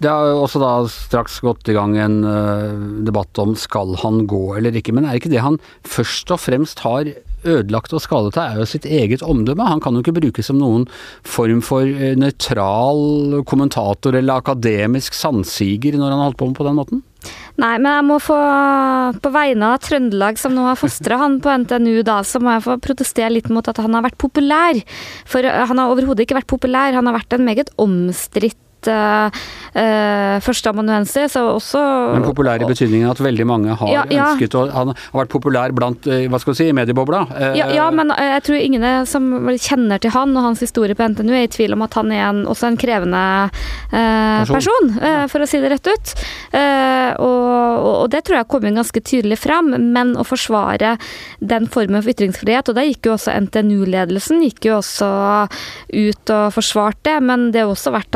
det 0.01 0.09
har 0.09 0.31
jo 0.31 0.45
også 0.47 0.61
da 0.63 0.73
straks 0.89 1.41
gått 1.45 1.69
i 1.69 1.75
gang 1.77 1.97
en 2.01 2.23
eh, 2.25 2.71
debatt 3.05 3.37
om 3.43 3.53
skal 3.59 3.93
han 4.01 4.23
gå 4.31 4.57
eller 4.57 4.77
ikke. 4.81 4.95
Men 4.97 5.05
er 5.05 5.19
ikke 5.19 5.33
det 5.33 5.45
han 5.45 5.59
først 5.85 6.33
og 6.33 6.41
fremst 6.41 6.81
har 6.87 7.11
ødelagt 7.45 7.95
og 7.97 8.03
skadet 8.05 8.39
er 8.41 8.59
jo 8.61 8.69
sitt 8.69 8.87
eget 8.89 9.25
omdømme. 9.27 9.69
Han 9.69 9.83
kan 9.83 9.97
jo 9.97 10.05
ikke 10.05 10.17
brukes 10.21 10.51
som 10.51 10.59
noen 10.61 10.87
form 11.27 11.63
for 11.65 11.87
eh, 11.87 12.17
nøytral 12.19 13.43
kommentator 13.49 14.17
eller 14.19 14.41
akademisk 14.43 15.17
sannsiger 15.17 15.99
når 15.99 16.11
han 16.11 16.19
har 16.19 16.29
holdt 16.31 16.41
på 16.41 16.51
med 16.51 16.59
på 16.61 16.69
den 16.69 16.79
måten. 16.81 17.05
Nei, 17.61 17.75
men 17.77 17.91
jeg 17.91 18.07
må 18.09 18.17
få, 18.23 18.37
på 19.21 19.33
vegne 19.35 19.75
av 19.75 19.83
Trøndelag, 19.85 20.39
som 20.41 20.55
nå 20.57 20.65
har 20.65 20.79
fostra 20.81 21.19
han 21.21 21.37
på 21.45 21.53
NTNU, 21.65 22.01
da, 22.09 22.23
så 22.25 22.41
må 22.41 22.55
jeg 22.55 22.65
få 22.65 22.79
protestere 22.81 23.35
litt 23.35 23.51
mot 23.53 23.67
at 23.69 23.83
han 23.83 23.93
har 23.97 24.07
vært 24.07 24.21
populær. 24.23 24.81
For 25.29 25.45
eh, 25.45 25.63
han 25.69 25.83
har 25.83 25.93
overhodet 25.93 26.25
ikke 26.25 26.39
vært 26.41 26.51
populær, 26.53 26.97
han 26.97 27.11
har 27.11 27.19
vært 27.19 27.37
en 27.37 27.47
meget 27.47 27.73
omstridt 27.81 28.59
uh, 28.89 29.29
uh, 29.75 30.37
førsteamanuensis, 30.45 31.37
og 31.41 31.59
også 31.59 31.81
Men 32.15 32.25
populær 32.25 32.63
i 32.63 32.69
betydningen 32.69 33.11
at 33.11 33.21
veldig 33.23 33.47
mange 33.47 33.77
har 33.77 33.93
Ja, 33.93 34.05
ja. 34.11 34.31
ønsket 34.33 34.55
Han 34.73 34.93
har 34.95 35.19
vært 35.23 35.33
populær 35.33 35.73
blant, 35.77 36.07
eh, 36.07 36.27
hva 36.31 36.41
skal 36.41 36.55
vi 36.55 36.59
si, 36.63 36.73
mediebobla. 36.73 37.27
Eh, 37.37 37.57
ja, 37.59 37.69
ja, 37.75 37.91
men 37.95 38.11
eh, 38.15 38.35
jeg 38.37 38.43
tror 38.49 38.57
ingen 38.61 38.87
som 39.07 39.29
kjenner 39.61 40.01
til 40.03 40.11
han 40.15 40.37
og 40.37 40.43
hans 40.51 40.61
historie 40.65 40.95
på 40.95 41.07
NTNU, 41.13 41.33
er 41.35 41.47
i 41.47 41.51
tvil 41.53 41.75
om 41.77 41.83
at 41.87 41.95
han 41.99 42.11
er 42.13 42.25
en, 42.29 42.45
også 42.51 42.71
en 42.71 42.79
krevende 42.81 43.23
uh, 43.93 44.45
Person. 44.49 44.91
eh, 45.03 45.25
for 45.31 45.43
å 45.45 45.49
si 45.49 45.61
det 45.63 45.71
rett 45.73 45.91
ut. 45.91 46.15
Eh, 46.57 47.11
og, 47.21 48.05
og 48.05 48.11
det 48.13 48.25
tror 48.27 48.41
jeg 48.41 48.49
kommer 48.51 48.75
ganske 48.75 49.01
tydelig 49.03 49.39
frem. 49.41 49.71
men 49.93 50.15
å 50.19 50.25
forsvare 50.27 50.97
den 51.39 51.67
formen 51.71 52.03
for 52.03 52.13
ytringsfrihet, 52.13 52.69
og 52.71 52.77
der 52.79 52.89
gikk 52.89 53.07
jo 53.11 53.15
også 53.17 53.35
NTNU-ledelsen 53.47 54.43
gikk 54.47 54.67
jo 54.71 54.79
også 54.81 55.11
ut 55.91 56.33
og 56.35 56.53
forsvarte 56.55 57.03
det, 57.11 57.17
men 57.25 57.49
det 57.55 57.63
har 57.65 57.71
også 57.73 57.93
vært 57.95 58.11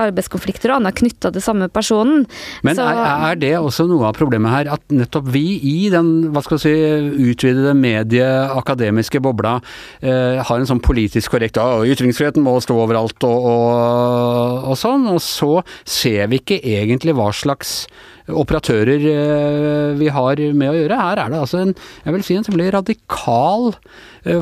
arbeidskonflikter 0.54 0.72
og 0.72 0.80
annet 0.80 0.98
knytta 0.98 1.32
til 1.32 1.42
samme 1.42 1.68
personen. 1.68 2.26
Men 2.62 2.76
Så- 2.76 2.82
er, 2.82 3.32
er 3.32 3.34
det 3.36 3.52
også 3.58 3.88
noe 3.88 4.06
av 4.06 4.14
problemet 4.14 4.50
her, 4.50 4.72
at 4.72 4.80
nettopp 4.88 5.26
vi 5.32 5.58
i 5.62 5.90
den 5.90 6.32
hva 6.32 6.42
skal 6.42 6.58
vi 6.58 6.62
si, 6.62 7.34
utvidede 7.34 7.74
medieakademiske 7.74 9.20
bobla 9.20 9.60
eh, 10.02 10.42
har 10.42 10.58
en 10.58 10.66
sånn 10.66 10.80
politisk 10.82 11.30
korrekt 11.32 11.56
ja, 11.56 11.82
ytringsfriheten 11.84 12.42
må 12.42 12.60
stå 12.60 12.74
overalt 12.74 13.22
og, 13.24 13.44
og, 13.44 14.64
og 14.70 14.76
sånn, 14.78 15.06
og 15.10 15.20
så 15.20 15.62
ser 15.84 16.28
vi 16.28 16.40
ikke 16.40 16.60
egentlig 16.62 17.14
hva 17.14 17.30
slags 17.32 17.86
operatører 18.28 19.02
eh, 19.04 19.94
vi 19.98 20.08
har 20.08 20.36
med 20.54 20.70
å 20.70 20.76
gjøre. 20.78 20.96
Her 20.96 21.18
er 21.26 21.30
det 21.34 21.40
altså 21.42 21.60
en, 21.60 21.74
jeg 22.04 22.14
vil 22.14 22.24
si 22.24 22.36
en 22.38 22.46
temmelig 22.46 22.72
radikal 22.72 23.74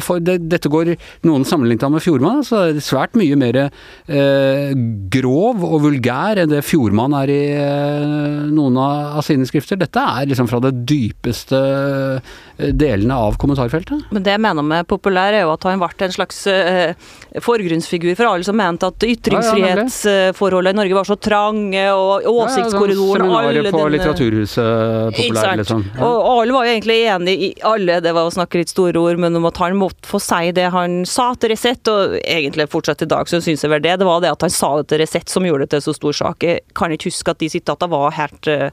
for 0.03 0.23
det, 0.23 0.39
dette 0.51 0.71
går 0.71 0.95
noen 1.27 1.47
sammenlignet 1.49 1.91
med 1.93 2.05
Fjordmann, 2.05 2.43
så 2.47 2.61
er 2.67 2.77
det 2.77 2.85
svært 2.87 3.17
mye 3.19 3.37
mer 3.39 3.59
eh, 3.63 4.73
grov 5.13 5.63
og 5.67 5.83
vulgær 5.87 6.43
enn 6.43 6.51
det 6.53 6.63
Fjordmann 6.67 7.17
er 7.19 7.33
i 7.33 7.41
eh, 7.57 8.47
noen 8.53 8.79
av, 8.81 9.19
av, 9.19 9.27
sine 9.27 9.47
skrifter. 9.49 9.81
Dette 9.81 10.03
er 10.03 10.29
liksom 10.31 10.49
fra 10.51 10.61
det 10.63 10.75
dypeste 10.89 11.59
eh, 11.59 12.71
delene 12.73 13.17
av 13.19 13.39
kommentarfeltet. 13.43 14.09
Men 14.15 14.27
det 14.27 14.37
jeg 14.37 14.45
mener 14.45 14.67
med 14.67 14.89
populær, 14.91 15.35
er 15.35 15.47
jo 15.47 15.55
at 15.55 15.67
han 15.69 15.83
ble 15.83 15.91
en 16.07 16.15
slags 16.15 16.45
eh, 16.51 16.95
forgrunnsfigur 17.43 18.15
for 18.19 18.31
alle 18.31 18.47
som 18.47 18.59
mente 18.59 18.89
at 18.89 19.07
ytringsfrihetsforholdet 19.07 20.75
i 20.75 20.81
Norge 20.81 20.99
var 20.99 21.09
så 21.09 21.19
trange, 21.21 21.85
og 21.93 22.29
åsiktskorridoren 22.29 23.27
ja, 23.27 23.33
ja, 23.33 23.43
Seminaret 23.43 23.73
på 23.73 23.83
denne... 23.83 23.91
Litteraturhuset 23.93 25.19
populær, 25.19 25.57
liksom. 25.61 25.85
Ja. 25.97 26.09
Og 26.09 26.43
alle 26.43 26.57
var 26.57 26.69
jo 26.69 26.75
egentlig 26.77 26.99
enig 27.13 27.37
i 27.49 27.51
alle, 27.69 28.01
det 28.05 28.15
var 28.17 28.29
å 28.29 28.35
snakke 28.35 28.63
litt 28.63 28.73
store 28.73 29.01
ord, 29.01 29.21
men 29.23 29.37
om 29.39 29.49
at 29.49 29.61
han 29.63 29.72
måtte 29.79 30.09
få 30.09 30.21
si 30.23 30.53
det 30.55 30.69
han 30.75 31.03
sa 31.09 31.33
til 31.39 31.53
Resett, 31.53 31.89
og 31.91 32.17
egentlig 32.21 32.69
fortsatt 32.73 33.05
i 33.05 33.11
dag 33.11 33.29
så 33.31 33.41
syns 33.43 33.65
jeg 33.65 33.73
vel 33.73 33.83
det, 33.85 33.99
det 34.01 34.09
var 34.09 34.23
det 34.25 34.33
at 34.33 34.47
han 34.47 34.53
sa 34.53 34.75
det 34.81 34.89
til 34.93 35.03
Resett 35.03 35.33
som 35.33 35.47
gjorde 35.47 35.67
det 35.67 35.75
til 35.77 35.85
så 35.87 35.95
stor 35.97 36.17
sak. 36.17 36.47
Jeg 36.47 36.63
kan 36.79 36.93
ikke 36.95 37.11
huske 37.11 37.35
at 37.35 37.43
de 37.43 37.51
sitatene 37.53 37.93
var 37.93 38.15
helt 38.17 38.49
eh, 38.51 38.71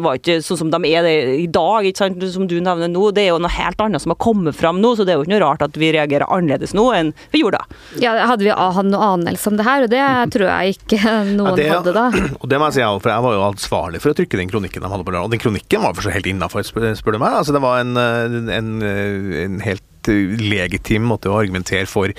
var 0.00 0.18
ikke 0.18 0.40
sånn 0.44 0.60
som 0.62 0.72
de 0.72 0.80
er 0.90 1.06
det 1.06 1.14
i 1.40 1.48
dag, 1.50 1.86
ikke 1.86 2.04
sant, 2.04 2.24
som 2.34 2.46
du 2.50 2.58
nevner 2.62 2.90
nå. 2.90 3.10
Det 3.16 3.26
er 3.26 3.32
jo 3.32 3.40
noe 3.42 3.52
helt 3.54 3.80
annet 3.82 4.02
som 4.02 4.14
har 4.14 4.20
kommet 4.22 4.56
fram 4.56 4.80
nå, 4.82 4.94
så 4.96 5.06
det 5.06 5.14
er 5.14 5.20
jo 5.20 5.26
ikke 5.26 5.34
noe 5.34 5.42
rart 5.44 5.64
at 5.66 5.78
vi 5.80 5.92
reagerer 5.94 6.28
annerledes 6.28 6.74
nå 6.76 6.86
enn 6.96 7.12
vi 7.34 7.42
gjorde 7.42 7.60
da. 7.60 7.80
Ja, 8.02 8.14
hadde 8.30 8.46
vi 8.46 8.54
hatt 8.54 8.88
noe 8.88 9.12
anelse 9.16 9.50
om 9.50 9.58
det 9.58 9.66
her, 9.66 9.86
og 9.86 9.92
det 9.92 10.04
tror 10.36 10.48
jeg 10.48 10.78
ikke 10.78 11.00
noen 11.38 11.52
ja, 11.52 11.56
det, 11.60 11.68
hadde 11.74 11.96
da. 11.96 12.06
Og 12.40 12.48
det 12.50 12.60
må 12.60 12.70
jeg 12.70 12.80
si, 12.80 12.86
for 13.04 13.12
jeg 13.12 13.26
var 13.26 13.36
jo 13.36 13.44
ansvarlig 13.50 14.00
for 14.02 14.12
å 14.12 14.16
trykke 14.16 14.40
den 14.40 14.50
kronikken 14.50 14.84
de 14.84 14.92
hadde 14.92 15.06
på 15.06 15.12
lørdag, 15.14 15.28
og 15.28 15.34
den 15.34 15.42
kronikken 15.42 15.84
var 15.84 15.96
for 15.96 16.06
så 16.06 16.14
helt 16.14 16.28
innafor, 16.30 16.64
spør, 16.66 16.90
spør 16.98 17.16
du 17.16 17.22
meg. 17.22 17.36
Altså, 17.42 17.54
det 17.56 17.62
var 17.64 17.82
en, 17.82 17.96
en, 17.96 18.74
en 18.80 19.62
helt 19.64 19.84
legitim 20.08 21.08
måte 21.10 21.30
å 21.30 21.38
argumentere 21.40 21.88
for 21.90 22.12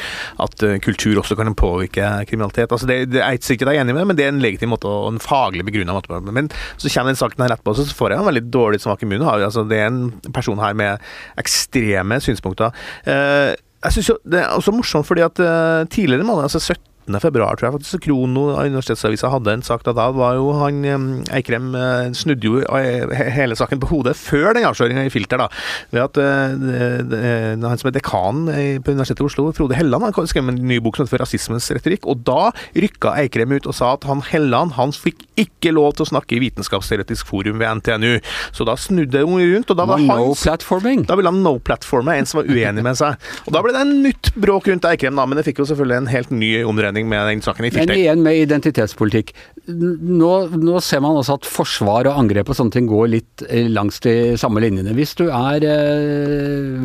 at 0.43 0.65
kultur 0.85 1.21
også 1.21 1.38
kan 1.39 1.55
påvirke 1.57 2.09
kriminalitet. 2.29 2.71
Altså 2.71 2.89
det, 2.89 3.00
det 3.13 3.23
er 3.23 3.38
ikke 3.38 3.51
sikkert 3.51 3.73
jeg 3.73 3.81
er 3.81 3.85
enig 3.85 3.97
med, 3.97 4.09
men 4.11 4.19
det 4.19 4.27
er 4.27 4.33
en 4.33 4.43
legitim 4.43 4.73
måte 4.73 4.89
og 4.89 5.09
en 5.13 5.23
faglig 5.23 5.65
begrunna 5.67 5.95
måte. 5.97 6.21
Men 6.31 6.51
så 6.77 6.91
kommer 6.91 7.13
den 7.13 7.21
saken 7.21 7.45
her 7.45 7.55
etterpå, 7.55 7.75
så 7.77 7.88
får 7.97 8.13
jeg 8.13 8.21
en 8.21 8.29
veldig 8.29 8.45
dårlig 8.53 8.83
smak 8.83 9.03
i 9.03 9.09
munnen. 9.09 9.27
Altså 9.31 9.65
det 9.67 9.81
er 9.81 9.89
en 9.89 10.05
person 10.33 10.61
her 10.61 10.77
med 10.77 11.11
ekstreme 11.41 12.21
synspunkter. 12.23 12.75
Eh, 13.05 13.57
jeg 13.81 13.95
synes 13.95 14.09
jo 14.11 14.15
Det 14.29 14.38
er 14.38 14.51
også 14.53 14.71
morsomt 14.75 15.07
fordi 15.07 15.23
at 15.25 15.39
tidligere 15.89 16.23
måned, 16.23 16.43
altså 16.45 16.59
17 16.59 16.90
februar, 17.22 17.58
tror 17.58 17.70
jeg 17.70 17.75
faktisk 17.79 18.03
Krono 18.05 18.43
av 18.53 18.70
Universitetsavisa 18.70 19.31
hadde 19.34 19.55
en 19.55 19.63
sak 19.65 19.84
da. 19.86 19.93
Da 19.98 20.10
var 20.15 20.36
jo 20.38 20.51
han 20.60 20.84
Eikrem 21.34 21.74
eh, 21.77 22.12
snudde 22.17 22.48
jo 22.48 22.62
eh, 22.62 23.12
hele 23.36 23.58
saken 23.58 23.81
på 23.81 23.89
hodet 23.91 24.15
før 24.20 24.53
den 24.55 24.67
avsløringa 24.67 25.05
i 25.08 25.13
Filter, 25.13 25.41
da. 25.41 25.48
Ved 25.91 26.03
at 26.03 26.20
uh, 26.22 27.65
han 27.67 27.81
som 27.81 27.89
er 27.89 27.96
dekan 27.96 28.46
på 28.84 28.93
Universitetet 28.93 29.24
i 29.24 29.27
Oslo, 29.27 29.48
Frode 29.55 29.77
Helland, 29.77 30.05
han 30.05 30.29
skrev 30.29 30.50
en 30.51 30.62
ny 30.67 30.79
bok 30.84 30.98
som 30.98 31.08
heter 31.08 31.24
'Rasismens 31.24 31.70
retorikk'. 31.75 32.08
Og 32.12 32.24
da 32.27 32.51
rykka 32.77 33.15
Eikrem 33.22 33.58
ut 33.58 33.67
og 33.67 33.75
sa 33.75 33.93
at 33.96 34.08
han 34.10 34.24
Helland 34.31 34.75
han 34.77 34.93
fikk 34.96 35.25
ikke 35.41 35.74
lov 35.74 35.96
til 35.98 36.05
å 36.05 36.12
snakke 36.13 36.38
i 36.38 36.41
Vitenskapsteoretisk 36.43 37.27
forum 37.27 37.60
ved 37.62 37.81
NTNU. 37.81 38.20
Så 38.55 38.67
da 38.67 38.77
snudde 38.79 39.24
hun 39.25 39.41
rundt, 39.41 39.72
og 39.74 39.79
da 39.79 39.88
var 39.89 40.01
no 40.03 40.31
platforming. 40.38 41.05
Da 41.10 41.17
ville 41.20 41.31
han 41.31 41.41
no-platforme 41.43 42.15
en 42.17 42.29
som 42.29 42.41
var 42.41 42.51
uenig 42.51 42.86
med 42.86 43.00
seg. 43.00 43.17
Og 43.48 43.55
da 43.55 43.63
ble 43.63 43.74
det 43.75 43.84
en 43.84 43.96
nytt 44.05 44.31
bråk 44.41 44.70
rundt 44.72 44.88
Eikrem, 44.88 45.17
da, 45.17 45.25
men 45.27 45.39
det 45.39 45.46
fikk 45.48 45.62
jo 45.63 45.67
selvfølgelig 45.70 46.01
en 46.01 46.12
helt 46.12 46.34
ny 46.36 46.51
omdreining 46.91 47.10
med 47.10 47.27
den 47.27 47.41
saken 47.41 47.65
i 47.65 47.71
Men 47.74 47.95
igjen 47.95 48.21
med 48.24 48.38
identitetspolitikk. 48.45 49.33
Nå, 49.71 50.31
nå, 50.57 50.79
ser 50.81 51.01
man 51.03 51.17
også 51.19 51.38
at 51.38 51.45
forsvar 51.48 52.07
og 52.10 52.17
angrep 52.17 52.50
og 52.50 52.57
sånne 52.57 52.74
ting 52.74 52.88
går 52.89 53.12
litt 53.13 53.43
eh, 53.48 53.69
langs 53.69 54.00
de 54.01 54.36
samme 54.39 54.62
linjene. 54.63 54.93
Hvis 54.98 55.13
du 55.19 55.27
er 55.29 55.63
eh, 55.67 56.77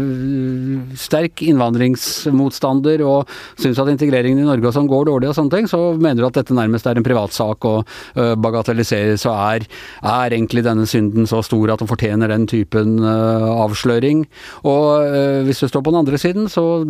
sterk 1.01 1.43
innvandringsmotstander 1.43 3.03
og 3.07 3.33
syns 3.59 3.81
at 3.81 3.91
integreringen 3.91 4.45
i 4.45 4.47
Norge 4.47 4.69
og 4.69 4.77
sånn 4.77 4.91
går 4.91 5.09
dårlig 5.09 5.31
og 5.31 5.39
sånne 5.39 5.55
ting, 5.55 5.71
så 5.71 5.95
mener 5.97 6.23
du 6.23 6.29
at 6.29 6.39
dette 6.39 6.57
nærmest 6.57 6.87
er 6.87 7.01
en 7.01 7.07
privatsak 7.07 7.65
og 7.67 7.89
uh, 8.19 8.35
bagatelliseres 8.41 9.25
og 9.29 9.35
er, 9.35 9.67
er 10.05 10.37
egentlig 10.37 10.65
denne 10.67 10.87
synden 10.89 11.29
så 11.29 11.43
stor 11.45 11.73
at 11.73 11.83
den 11.83 11.91
fortjener 11.91 12.31
den 12.31 12.47
typen 12.51 12.99
uh, 13.03 13.65
avsløring. 13.65 14.27
Og 14.69 15.47
hvis 15.47 15.63
du 15.63 15.69
står 15.71 15.83
på 15.85 15.93
den 15.93 16.01
andre 16.03 16.19
siden, 16.21 16.51
så 16.53 16.83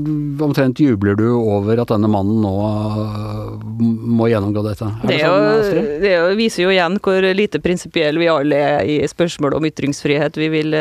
omtrent 0.45 0.81
jubler 0.83 1.17
du 1.19 1.29
over 1.37 1.79
at 1.83 1.93
denne 1.93 2.11
mannen 2.11 2.43
nå 2.43 2.55
må 4.17 4.29
gjennomgå 4.31 4.63
dette. 4.67 4.89
Er 4.89 5.09
det, 5.09 5.17
det, 5.17 5.21
sånn, 5.23 5.91
jo, 6.11 6.25
det 6.31 6.39
viser 6.39 6.67
jo 6.67 6.73
igjen 6.75 6.99
hvor 7.03 7.29
lite 7.37 7.61
prinsipielle 7.65 8.23
vi 8.23 8.31
alle 8.33 8.61
er 8.73 8.91
i 8.91 8.99
spørsmålet 9.11 9.59
om 9.59 9.69
ytringsfrihet. 9.71 10.39
Vi 10.41 10.51
vil 10.53 10.77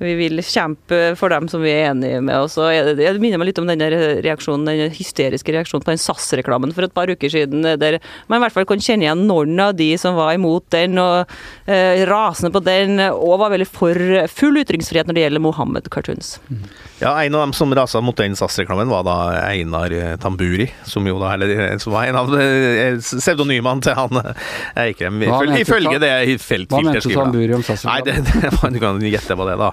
vi 0.00 0.14
vil 0.16 0.40
kjempe 0.44 0.98
for 1.20 1.32
dem 1.32 1.48
som 1.50 1.62
vi 1.64 1.72
er 1.74 1.90
enige 1.90 2.20
med. 2.24 2.36
Og 2.40 2.50
så 2.52 2.68
er 2.72 2.88
det, 2.88 2.96
det 3.00 3.20
minner 3.22 3.40
meg 3.40 3.50
litt 3.50 3.60
om 3.60 3.68
den 3.68 3.82
reaksjonen, 4.24 4.68
den 4.68 4.94
hysteriske 4.96 5.52
reaksjonen 5.54 5.84
på 5.84 5.92
den 5.92 6.00
SAS-reklamen 6.00 6.72
for 6.76 6.86
et 6.86 6.94
par 6.96 7.10
uker 7.12 7.32
siden, 7.32 7.66
der 7.80 7.98
man 8.30 8.40
i 8.40 8.44
hvert 8.44 8.56
fall 8.56 8.68
kan 8.68 8.80
kjenne 8.80 9.04
igjen 9.04 9.26
noen 9.28 9.60
av 9.60 9.74
de 9.76 9.90
som 10.00 10.16
var 10.16 10.32
imot 10.36 10.70
den 10.72 10.96
og 11.00 11.30
eh, 11.68 12.04
rasende 12.08 12.52
på 12.54 12.62
den, 12.64 12.96
og 13.10 13.40
var 13.42 13.52
veldig 13.52 13.68
for 13.68 14.00
full 14.32 14.60
ytringsfrihet 14.62 15.10
når 15.10 15.18
det 15.18 15.26
gjelder 15.26 15.44
Mohammed-cartoons. 15.44 16.32
Ja, 17.00 17.14
en 17.22 17.36
av 17.36 17.44
dem 17.44 17.54
som 17.56 17.72
rasa 17.76 18.00
mot 18.04 18.16
den 18.16 18.36
SAS-reklamen, 18.36 18.88
var 18.90 19.04
da 19.04 19.18
Einar 19.44 19.92
Tamburi, 20.20 20.70
som 20.88 21.06
jo 21.08 21.20
da 21.20 21.34
eller, 21.36 21.78
som 21.82 21.94
var 21.96 22.08
en 22.08 22.20
av 22.20 22.32
eh, 22.40 22.96
pseudonymene 23.00 23.84
til 23.84 23.96
han 23.96 24.32
Eikrem, 24.80 25.20
ifølge 25.60 26.00
det 26.00 26.12
feltfilterskrivet. 26.40 26.70
Hva 26.72 26.82
mente 26.88 27.14
Tamburi 27.14 27.56
om 27.56 27.64
SAS-reklamen? 27.64 27.90
Nei, 27.90 28.00
det, 28.08 28.40
det, 28.64 28.72
du 28.76 28.80
kan 28.82 29.00
gjette 29.04 29.36
på 29.36 29.48
det 29.48 29.56
da. 29.60 29.70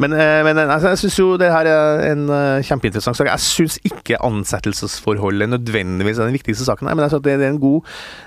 Men, 0.00 0.12
eh, 0.12 0.40
men 0.46 0.58
eh, 0.58 0.72
altså, 0.74 0.92
jeg 0.92 1.00
syns 1.02 1.18
jo 1.18 1.26
det 1.40 1.50
her 1.52 1.68
er 1.68 2.04
en 2.12 2.24
eh, 2.32 2.62
kjempeinteressant 2.66 3.18
sak. 3.18 3.28
Jeg 3.30 3.44
syns 3.44 3.78
ikke 3.86 4.20
ansettelsesforholdet 4.26 5.50
nødvendigvis 5.50 6.18
er 6.18 6.30
den 6.30 6.36
viktigste 6.36 6.66
saken, 6.66 6.88
her, 6.88 6.96
men 6.96 7.04
jeg 7.04 7.14
synes 7.14 7.24
det 7.24 7.34
er 7.34 7.46
en 7.50 7.60
god, 7.60 7.80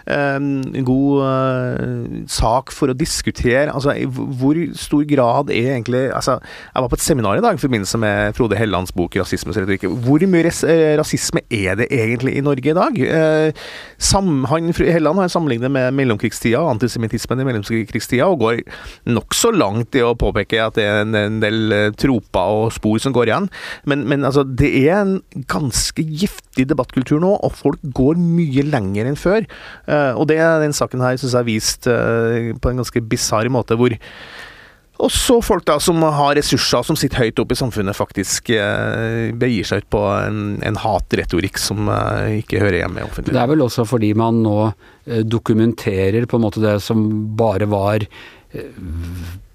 en 0.08 0.86
god 0.86 2.28
sak 2.32 2.72
for 2.76 2.92
å 2.92 2.98
diskutere. 2.98 3.72
Altså, 3.74 3.96
i 3.98 4.06
hvor 4.08 4.58
stor 4.78 5.04
grad 5.10 5.52
er 5.54 5.74
egentlig 5.76 6.06
altså, 6.14 6.38
Jeg 6.74 6.84
var 6.84 6.92
på 6.92 6.98
et 7.00 7.06
seminar 7.06 7.40
i 7.40 7.44
dag 7.44 7.56
i 7.58 7.62
forbindelse 7.62 7.98
med 7.98 8.38
Frode 8.38 8.58
Hellands 8.60 8.92
bok 8.92 9.16
'Rasismes 9.16 9.58
retorikk'. 9.58 9.88
Hvor 10.06 10.26
mye 10.28 10.52
rasisme 11.00 11.42
er 11.50 11.76
det 11.80 11.88
egentlig 11.92 12.36
i 12.38 12.42
Norge 12.46 12.70
i 12.70 12.78
dag? 12.78 13.54
Sam, 13.98 14.44
han, 14.50 14.74
Helland 14.74 15.20
har 15.20 15.32
sammenlignet 15.32 15.72
med 15.72 15.92
mellomkrigstida, 15.92 16.62
antisemittismen 16.70 17.40
i 17.40 17.48
mellomkrigstida, 17.48 18.28
og 18.28 18.40
går 18.40 18.62
nokså 19.14 19.54
langt 19.56 19.96
i 19.96 20.04
å 20.04 20.14
påpeke 20.20 20.62
at 20.64 20.78
det 20.78 20.86
er 20.88 21.02
en, 21.04 21.16
en 21.34 21.42
del 21.44 21.76
eh, 21.76 21.90
troper 22.00 22.58
og 22.60 22.74
spor 22.76 23.02
som 23.02 23.16
går 23.16 23.32
igjen. 23.32 23.50
Men, 23.90 24.06
men 24.10 24.26
altså, 24.28 24.46
det 24.48 24.72
er 24.86 25.02
en 25.02 25.18
ganske 25.50 26.06
giftig 26.06 26.68
debattkultur 26.70 27.22
nå, 27.24 27.36
og 27.42 27.58
folk 27.58 27.84
går 27.98 28.22
mye 28.22 28.66
lenger 28.70 29.10
enn 29.10 29.20
før. 29.20 29.46
Uh, 29.90 30.14
og 30.14 30.28
det 30.30 30.40
den 30.64 30.76
saken 30.76 31.04
her 31.04 31.18
syns 31.20 31.36
jeg 31.38 31.50
vist 31.50 31.90
uh, 31.90 32.54
på 32.62 32.72
en 32.72 32.82
ganske 32.82 33.06
bisarr 33.10 33.50
måte, 33.54 33.78
hvor 33.80 33.94
også 35.02 35.40
folk 35.42 35.66
da 35.66 35.80
som 35.82 36.02
har 36.04 36.36
ressurser, 36.38 36.84
som 36.86 36.98
sitter 37.00 37.26
høyt 37.26 37.40
oppe 37.42 37.56
i 37.56 37.60
samfunnet, 37.60 37.98
faktisk 37.98 38.52
eh, 38.54 39.32
begir 39.40 39.66
seg 39.66 39.84
ut 39.84 39.90
på 39.96 40.02
en, 40.14 40.44
en 40.62 40.78
hatretorikk 40.80 41.58
som 41.62 41.90
eh, 41.90 42.40
ikke 42.44 42.62
hører 42.62 42.84
hjemme 42.84 43.02
i 43.02 43.08
offentligheten. 43.08 43.34
Det 43.34 43.42
er 43.42 43.52
vel 43.52 43.66
også 43.66 43.88
fordi 43.90 44.14
man 44.20 44.44
nå 44.46 44.58
eh, 44.70 45.24
dokumenterer 45.26 46.28
på 46.30 46.38
en 46.38 46.46
måte 46.46 46.64
det 46.64 46.78
som 46.86 47.02
bare 47.38 47.70
var 47.70 48.08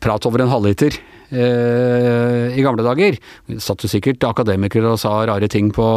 prat 0.02 0.24
over 0.26 0.42
en 0.42 0.50
halvliter 0.50 0.96
eh, 1.30 2.58
i 2.58 2.64
gamle 2.64 2.84
dager. 2.86 3.18
Det 3.48 3.60
satt 3.62 3.84
jo 3.84 3.90
sikkert 3.90 4.24
akademikere 4.28 4.92
og 4.92 5.00
sa 5.00 5.14
rare 5.28 5.48
ting 5.50 5.70
på, 5.74 5.88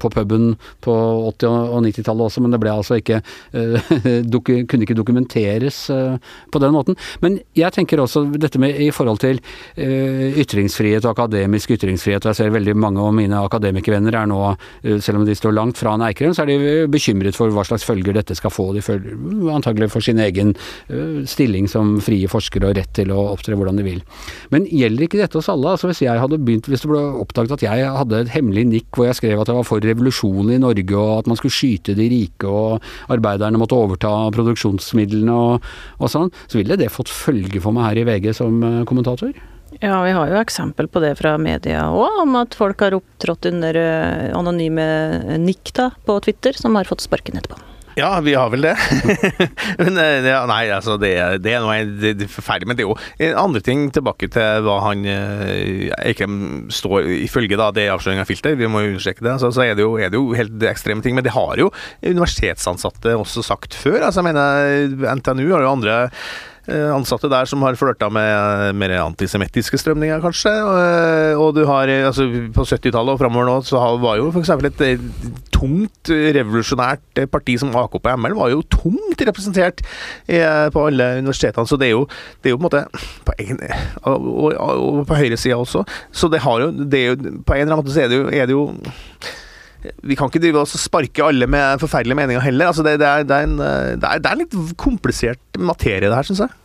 på 0.00 0.12
puben 0.14 0.54
på 0.84 0.94
80- 1.34 1.48
og 1.74 1.80
90-tallet 1.86 2.28
også, 2.28 2.44
men 2.44 2.54
det 2.54 2.60
ble 2.62 2.74
altså 2.74 2.98
ikke 3.00 3.20
eh, 3.20 3.92
kunne 4.34 4.86
ikke 4.86 4.98
dokumenteres 4.98 5.84
eh, 5.94 6.16
på 6.52 6.62
den 6.62 6.74
måten. 6.74 6.98
Men 7.24 7.38
jeg 7.56 7.74
tenker 7.74 8.02
også 8.02 8.26
dette 8.40 8.60
med 8.62 8.80
i 8.80 8.90
forhold 8.94 9.22
til 9.24 9.40
eh, 9.76 10.34
ytringsfrihet 10.42 11.04
og 11.04 11.14
akademisk 11.14 11.74
ytringsfrihet, 11.76 12.24
og 12.24 12.32
jeg 12.32 12.42
ser 12.42 12.54
veldig 12.54 12.76
mange 12.78 13.02
av 13.02 13.14
mine 13.16 13.44
akademikervenner 13.44 14.18
er 14.20 14.30
nå, 14.30 14.40
eh, 14.82 14.98
selv 15.04 15.22
om 15.22 15.28
de 15.28 15.36
står 15.38 15.56
langt 15.56 15.80
fra 15.80 15.94
en 15.94 16.04
Eikrem, 16.04 16.34
så 16.36 16.44
er 16.44 16.52
de 16.52 16.74
bekymret 16.90 17.36
for 17.38 17.52
hva 17.54 17.64
slags 17.66 17.86
følger 17.86 18.16
dette 18.16 18.36
skal 18.38 18.52
få. 18.52 18.70
De 18.76 18.84
følger 18.84 19.16
antagelig 19.54 19.90
for 19.92 20.04
sin 20.04 20.20
egen 20.22 20.54
eh, 20.88 21.22
stilling 21.28 21.68
som 21.70 21.96
frie 22.04 22.28
forskere 22.30 22.70
og 22.70 22.78
rett 22.78 22.92
til 22.96 23.12
å 23.14 23.28
opptre 23.32 23.56
hvordan 23.58 23.78
de 23.80 23.83
vil. 23.86 24.02
Men 24.54 24.68
gjelder 24.68 25.06
ikke 25.06 25.20
dette 25.20 25.38
hos 25.40 25.50
alle? 25.52 25.74
Altså 25.74 25.90
Hvis 25.90 26.02
jeg 26.04 26.20
hadde 26.20 26.40
begynt, 26.40 26.68
hvis 26.70 26.84
det 26.84 26.90
ble 26.90 27.02
oppdaget 27.22 27.56
at 27.58 27.66
jeg 27.66 27.94
hadde 27.98 28.20
et 28.24 28.34
hemmelig 28.34 28.66
nikk 28.70 28.90
hvor 28.94 29.08
jeg 29.08 29.18
skrev 29.20 29.40
at 29.40 29.50
jeg 29.50 29.58
var 29.58 29.68
for 29.68 29.84
revolusjon 29.84 30.52
i 30.54 30.60
Norge, 30.62 30.98
og 30.98 31.14
at 31.20 31.30
man 31.30 31.40
skulle 31.40 31.54
skyte 31.54 31.96
de 31.98 32.10
rike, 32.12 32.48
og 32.48 32.84
arbeiderne 33.12 33.60
måtte 33.60 33.78
overta 33.78 34.12
produksjonsmidlene 34.34 35.34
og, 35.34 35.72
og 36.00 36.12
sånn, 36.12 36.32
så 36.46 36.60
ville 36.60 36.78
det 36.80 36.92
fått 36.94 37.12
følge 37.12 37.62
for 37.62 37.76
meg 37.76 37.90
her 37.90 38.02
i 38.02 38.06
VG 38.08 38.32
som 38.36 38.62
eh, 38.64 38.84
kommentator? 38.88 39.34
Ja, 39.80 39.98
vi 40.04 40.14
har 40.14 40.30
jo 40.30 40.38
eksempel 40.38 40.86
på 40.88 41.02
det 41.02 41.16
fra 41.18 41.34
media 41.40 41.88
òg, 41.90 42.22
om 42.22 42.36
at 42.38 42.54
folk 42.56 42.84
har 42.84 42.94
opptrådt 42.96 43.50
under 43.50 43.78
eh, 43.80 44.30
anonyme 44.36 45.38
nikk 45.42 45.74
på 45.74 46.18
Twitter, 46.24 46.54
som 46.56 46.76
har 46.78 46.88
fått 46.88 47.04
sparken 47.04 47.40
etterpå. 47.40 47.73
Ja, 47.94 48.20
vi 48.20 48.34
har 48.34 48.50
vel 48.50 48.66
det. 48.66 48.74
men 49.82 49.98
eh, 50.00 50.26
ja, 50.26 50.40
Nei, 50.50 50.62
altså, 50.74 50.96
det, 51.00 51.12
det 51.44 51.52
er 51.54 51.62
noe 51.62 51.76
det 52.00 52.26
er 52.26 52.30
forferdelig. 52.30 52.70
Men 52.70 52.78
det 52.78 52.86
er 52.86 53.28
eh, 53.28 53.36
andre 53.38 53.62
ting 53.64 53.86
tilbake 53.94 54.28
til 54.34 54.64
hva 54.66 54.80
han 54.88 55.04
eh, 55.06 55.92
Eikrem 56.02 56.38
står 56.74 57.10
Ifølge 57.20 57.58
da, 57.60 57.70
det 57.74 57.86
avsløringa 57.92 58.24
av 58.24 58.30
filter, 58.30 58.58
vi 58.58 58.70
må 58.70 58.82
jo 58.82 58.94
understreke 58.94 59.24
det, 59.24 59.36
så, 59.42 59.52
så 59.54 59.66
er, 59.66 59.76
det 59.78 59.86
jo, 59.86 59.94
er 59.98 60.10
det 60.10 60.18
jo 60.18 60.34
helt 60.34 60.66
ekstreme 60.70 61.04
ting. 61.04 61.14
Men 61.18 61.26
det 61.26 61.36
har 61.36 61.54
jo 61.60 61.70
universitetsansatte 62.02 63.14
også 63.20 63.44
sagt 63.46 63.78
før. 63.78 64.00
altså 64.02 64.22
jeg 64.22 64.32
mener 64.32 65.14
NTNU 65.20 65.46
har 65.52 65.64
jo 65.64 65.76
andre 65.76 66.00
Eh, 66.04 66.53
ansatte 66.66 67.28
der 67.28 67.48
som 67.48 67.62
har 67.66 67.76
flørta 67.76 68.08
med 68.12 68.24
eh, 68.24 68.72
mer 68.76 68.94
antisemittiske 69.02 69.78
strømninger, 69.80 70.22
kanskje. 70.24 70.52
Eh, 70.52 71.40
og 71.40 71.54
du 71.56 71.64
har 71.68 71.90
altså 71.92 72.26
På 72.54 72.64
70-tallet 72.64 73.14
og 73.14 73.20
framover 73.20 73.48
nå 73.50 73.56
så 73.66 73.82
var 74.00 74.18
jo 74.20 74.30
f.eks. 74.32 74.50
et 74.50 75.04
tungt 75.54 76.10
revolusjonært 76.10 77.24
parti 77.32 77.56
som 77.60 77.74
AKP-ML 77.78 78.36
var 78.36 78.50
jo 78.52 78.64
tungt 78.72 79.22
representert 79.24 79.84
på 80.26 80.86
alle 80.88 81.06
universitetene. 81.20 81.68
Så 81.68 81.78
det 81.80 81.88
er 81.88 81.94
jo, 81.94 82.04
det 82.42 82.50
er 82.50 82.54
jo 82.54 82.58
på 82.58 82.64
en 82.64 82.68
måte 82.68 82.84
på 83.24 83.36
en, 83.44 83.62
og, 84.02 84.28
og, 84.34 84.58
og 84.58 85.06
på 85.08 85.20
høyresida 85.20 85.56
også. 85.60 85.84
Så 86.12 86.28
det 86.32 86.42
har 86.44 86.60
jo, 86.64 86.72
det 86.72 87.00
er 87.00 87.12
jo 87.12 87.40
På 87.46 87.54
en 87.54 87.64
eller 87.64 87.74
annen 87.74 87.82
måte 87.84 87.94
så 87.94 88.04
er 88.04 88.12
det 88.12 88.20
jo, 88.20 88.28
er 88.28 88.48
det 88.48 88.56
jo 88.56 88.66
vi 90.02 90.16
kan 90.18 90.30
ikke 90.30 90.42
drive 90.42 90.62
oss 90.62 90.76
og 90.78 90.82
sparke 90.82 91.24
alle 91.26 91.48
med 91.50 91.82
forferdelige 91.82 92.18
meninger 92.18 92.44
heller. 92.44 92.72
Altså 92.72 92.84
det, 92.86 92.98
det, 93.02 93.08
er, 93.08 93.26
det, 93.28 93.38
er 93.38 93.48
en, 93.48 93.58
det, 93.58 94.08
er, 94.08 94.22
det 94.22 94.30
er 94.30 94.36
en 94.36 94.44
litt 94.44 94.76
komplisert 94.80 95.60
materie, 95.60 96.08
det 96.08 96.16
her, 96.16 96.28
syns 96.30 96.44
jeg. 96.46 96.60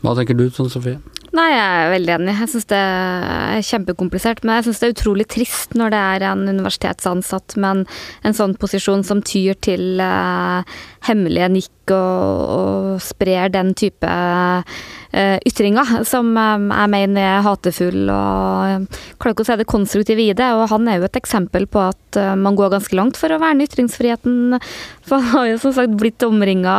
Hva 0.00 0.14
tenker 0.16 0.36
du, 0.36 0.46
sånn 0.52 0.70
Sofie? 0.72 1.00
Nei, 1.30 1.46
jeg 1.52 1.62
er 1.62 1.92
veldig 1.92 2.12
enig. 2.16 2.32
Jeg 2.40 2.50
syns 2.50 2.66
det 2.72 2.78
er 2.80 3.60
kjempekomplisert. 3.68 4.40
Men 4.42 4.58
jeg 4.58 4.66
syns 4.66 4.80
det 4.80 4.88
er 4.88 4.94
utrolig 4.96 5.26
trist 5.30 5.76
når 5.78 5.92
det 5.94 6.00
er 6.14 6.24
en 6.30 6.42
universitetsansatt 6.48 7.54
med 7.60 7.70
en, 7.70 7.84
en 8.26 8.36
sånn 8.36 8.56
posisjon 8.58 9.04
som 9.06 9.20
tyr 9.22 9.58
til 9.62 10.02
uh, 10.02 10.64
hemmelige 11.08 11.48
nikk 11.52 11.94
og, 11.94 12.50
og, 12.54 13.00
sprer 13.00 13.50
den 13.52 13.72
type 13.78 14.06
uh, 14.06 15.38
ytringer 15.46 16.04
som 16.08 16.28
um, 16.36 16.68
mener 16.92 17.24
er 17.24 17.46
hatefull 17.46 18.10
og 18.12 18.86
klarer 19.20 19.34
ikke 19.34 19.46
å 19.46 19.48
se 19.48 19.58
det 19.60 19.68
konstruktive 19.70 20.26
i 20.28 20.36
det. 20.36 20.50
Og 20.56 20.68
han 20.70 20.88
er 20.88 21.00
jo 21.00 21.08
et 21.08 21.18
eksempel 21.18 21.66
på 21.70 21.82
at 21.88 22.20
uh, 22.20 22.36
man 22.38 22.58
går 22.58 22.74
ganske 22.76 22.98
langt 22.98 23.18
for 23.20 23.32
å 23.32 23.40
verne 23.42 23.66
ytringsfriheten. 23.66 24.60
For 25.08 25.18
han 25.18 25.34
har 25.34 25.50
jo 25.52 25.60
som 25.64 25.76
sagt 25.76 25.96
blitt 25.98 26.22
omringa 26.26 26.76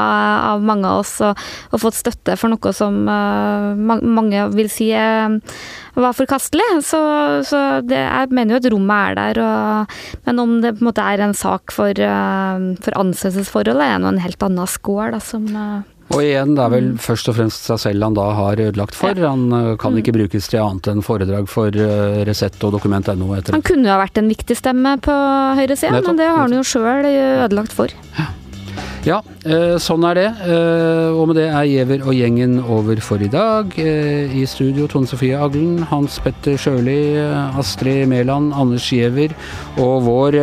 av 0.54 0.64
mange 0.64 0.88
av 0.88 1.04
oss 1.04 1.18
og, 1.26 1.40
og, 1.72 1.82
fått 1.82 2.00
støtte 2.00 2.38
for 2.40 2.54
noe 2.54 2.76
som 2.76 3.02
mange 3.02 4.44
vil 4.54 4.70
si 4.72 4.92
var 4.94 6.16
forkastelig. 6.16 6.68
Så, 6.88 7.00
så 7.48 7.60
det, 7.84 8.00
jeg 8.00 8.32
mener 8.32 8.56
jo 8.56 8.62
at 8.62 8.70
rommet 8.72 9.12
er 9.12 9.18
der. 9.18 9.42
Og, 9.44 9.98
men 10.28 10.44
om 10.44 10.54
det 10.64 10.76
på 10.78 10.86
en 10.86 10.92
måte 10.92 11.04
er 11.04 11.26
en 11.26 11.36
sak 11.36 11.74
for, 11.76 11.98
for 12.86 13.00
ansettelsesforholdet, 13.02 13.84
er 13.84 14.00
nå 14.00 14.11
en 14.12 14.22
helt 14.24 14.46
annen 14.46 14.70
skål. 14.70 15.16
Da, 15.16 15.20
som 15.24 15.48
eh, 15.50 15.90
og 16.12 16.20
igjen, 16.26 16.58
det 16.58 16.64
er 16.66 16.72
vel 16.74 16.88
først 17.00 17.30
og 17.32 17.38
fremst 17.38 17.70
seg 17.70 17.80
selv 17.80 18.04
han 18.04 18.18
da 18.18 18.26
har 18.36 18.60
ødelagt 18.60 18.98
for. 19.00 19.16
Han 19.16 19.78
kan 19.80 19.96
ikke 19.96 20.12
brukes 20.18 20.50
til 20.52 20.60
annet 20.60 20.90
enn 20.92 21.06
foredrag 21.08 21.48
for 21.48 21.72
Resett 22.28 22.60
og 22.68 22.76
Dokument.no. 22.76 23.30
Han 23.40 23.64
kunne 23.64 23.88
jo 23.88 23.94
ha 23.94 24.02
vært 24.02 24.20
en 24.20 24.28
viktig 24.28 24.60
stemme 24.60 24.98
på 25.00 25.16
høyresida, 25.56 26.04
men 26.04 26.20
det 26.20 26.28
har 26.28 26.44
han 26.44 26.58
jo 26.58 26.66
sjøl 26.68 27.08
ødelagt 27.08 27.72
for. 27.78 27.96
Ja. 28.20 28.28
Ja, 29.02 29.18
eh, 29.50 29.80
sånn 29.82 30.04
er 30.06 30.18
det. 30.20 30.28
Eh, 30.46 31.16
og 31.18 31.32
med 31.32 31.40
det 31.40 31.48
er 31.50 31.66
Giæver 31.66 32.04
og 32.06 32.14
gjengen 32.14 32.60
over 32.62 33.02
for 33.02 33.18
i 33.18 33.30
dag. 33.34 33.74
Eh, 33.82 34.30
I 34.30 34.46
studio 34.46 34.86
Tone 34.86 35.10
Sofie 35.10 35.34
Aglen, 35.34 35.82
Hans 35.90 36.20
Petter 36.22 36.54
Sjøli, 36.54 37.18
Astrid 37.58 38.06
Mæland, 38.12 38.54
Anders 38.54 38.86
Giæver 38.94 39.34
og 39.82 40.06
vår, 40.06 40.38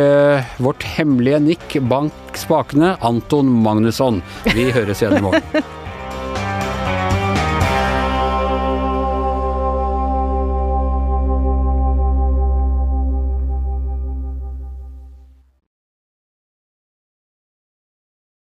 vårt 0.59 0.83
hemmelige 0.97 1.39
nikk 1.39 1.79
bank 1.87 2.35
spakene, 2.35 2.97
Anton 2.99 3.47
Magnusson. 3.63 4.19
Vi 4.51 4.71
høres 4.75 5.05
igjen 5.05 5.21
i 5.21 5.27
morgen. 5.29 5.69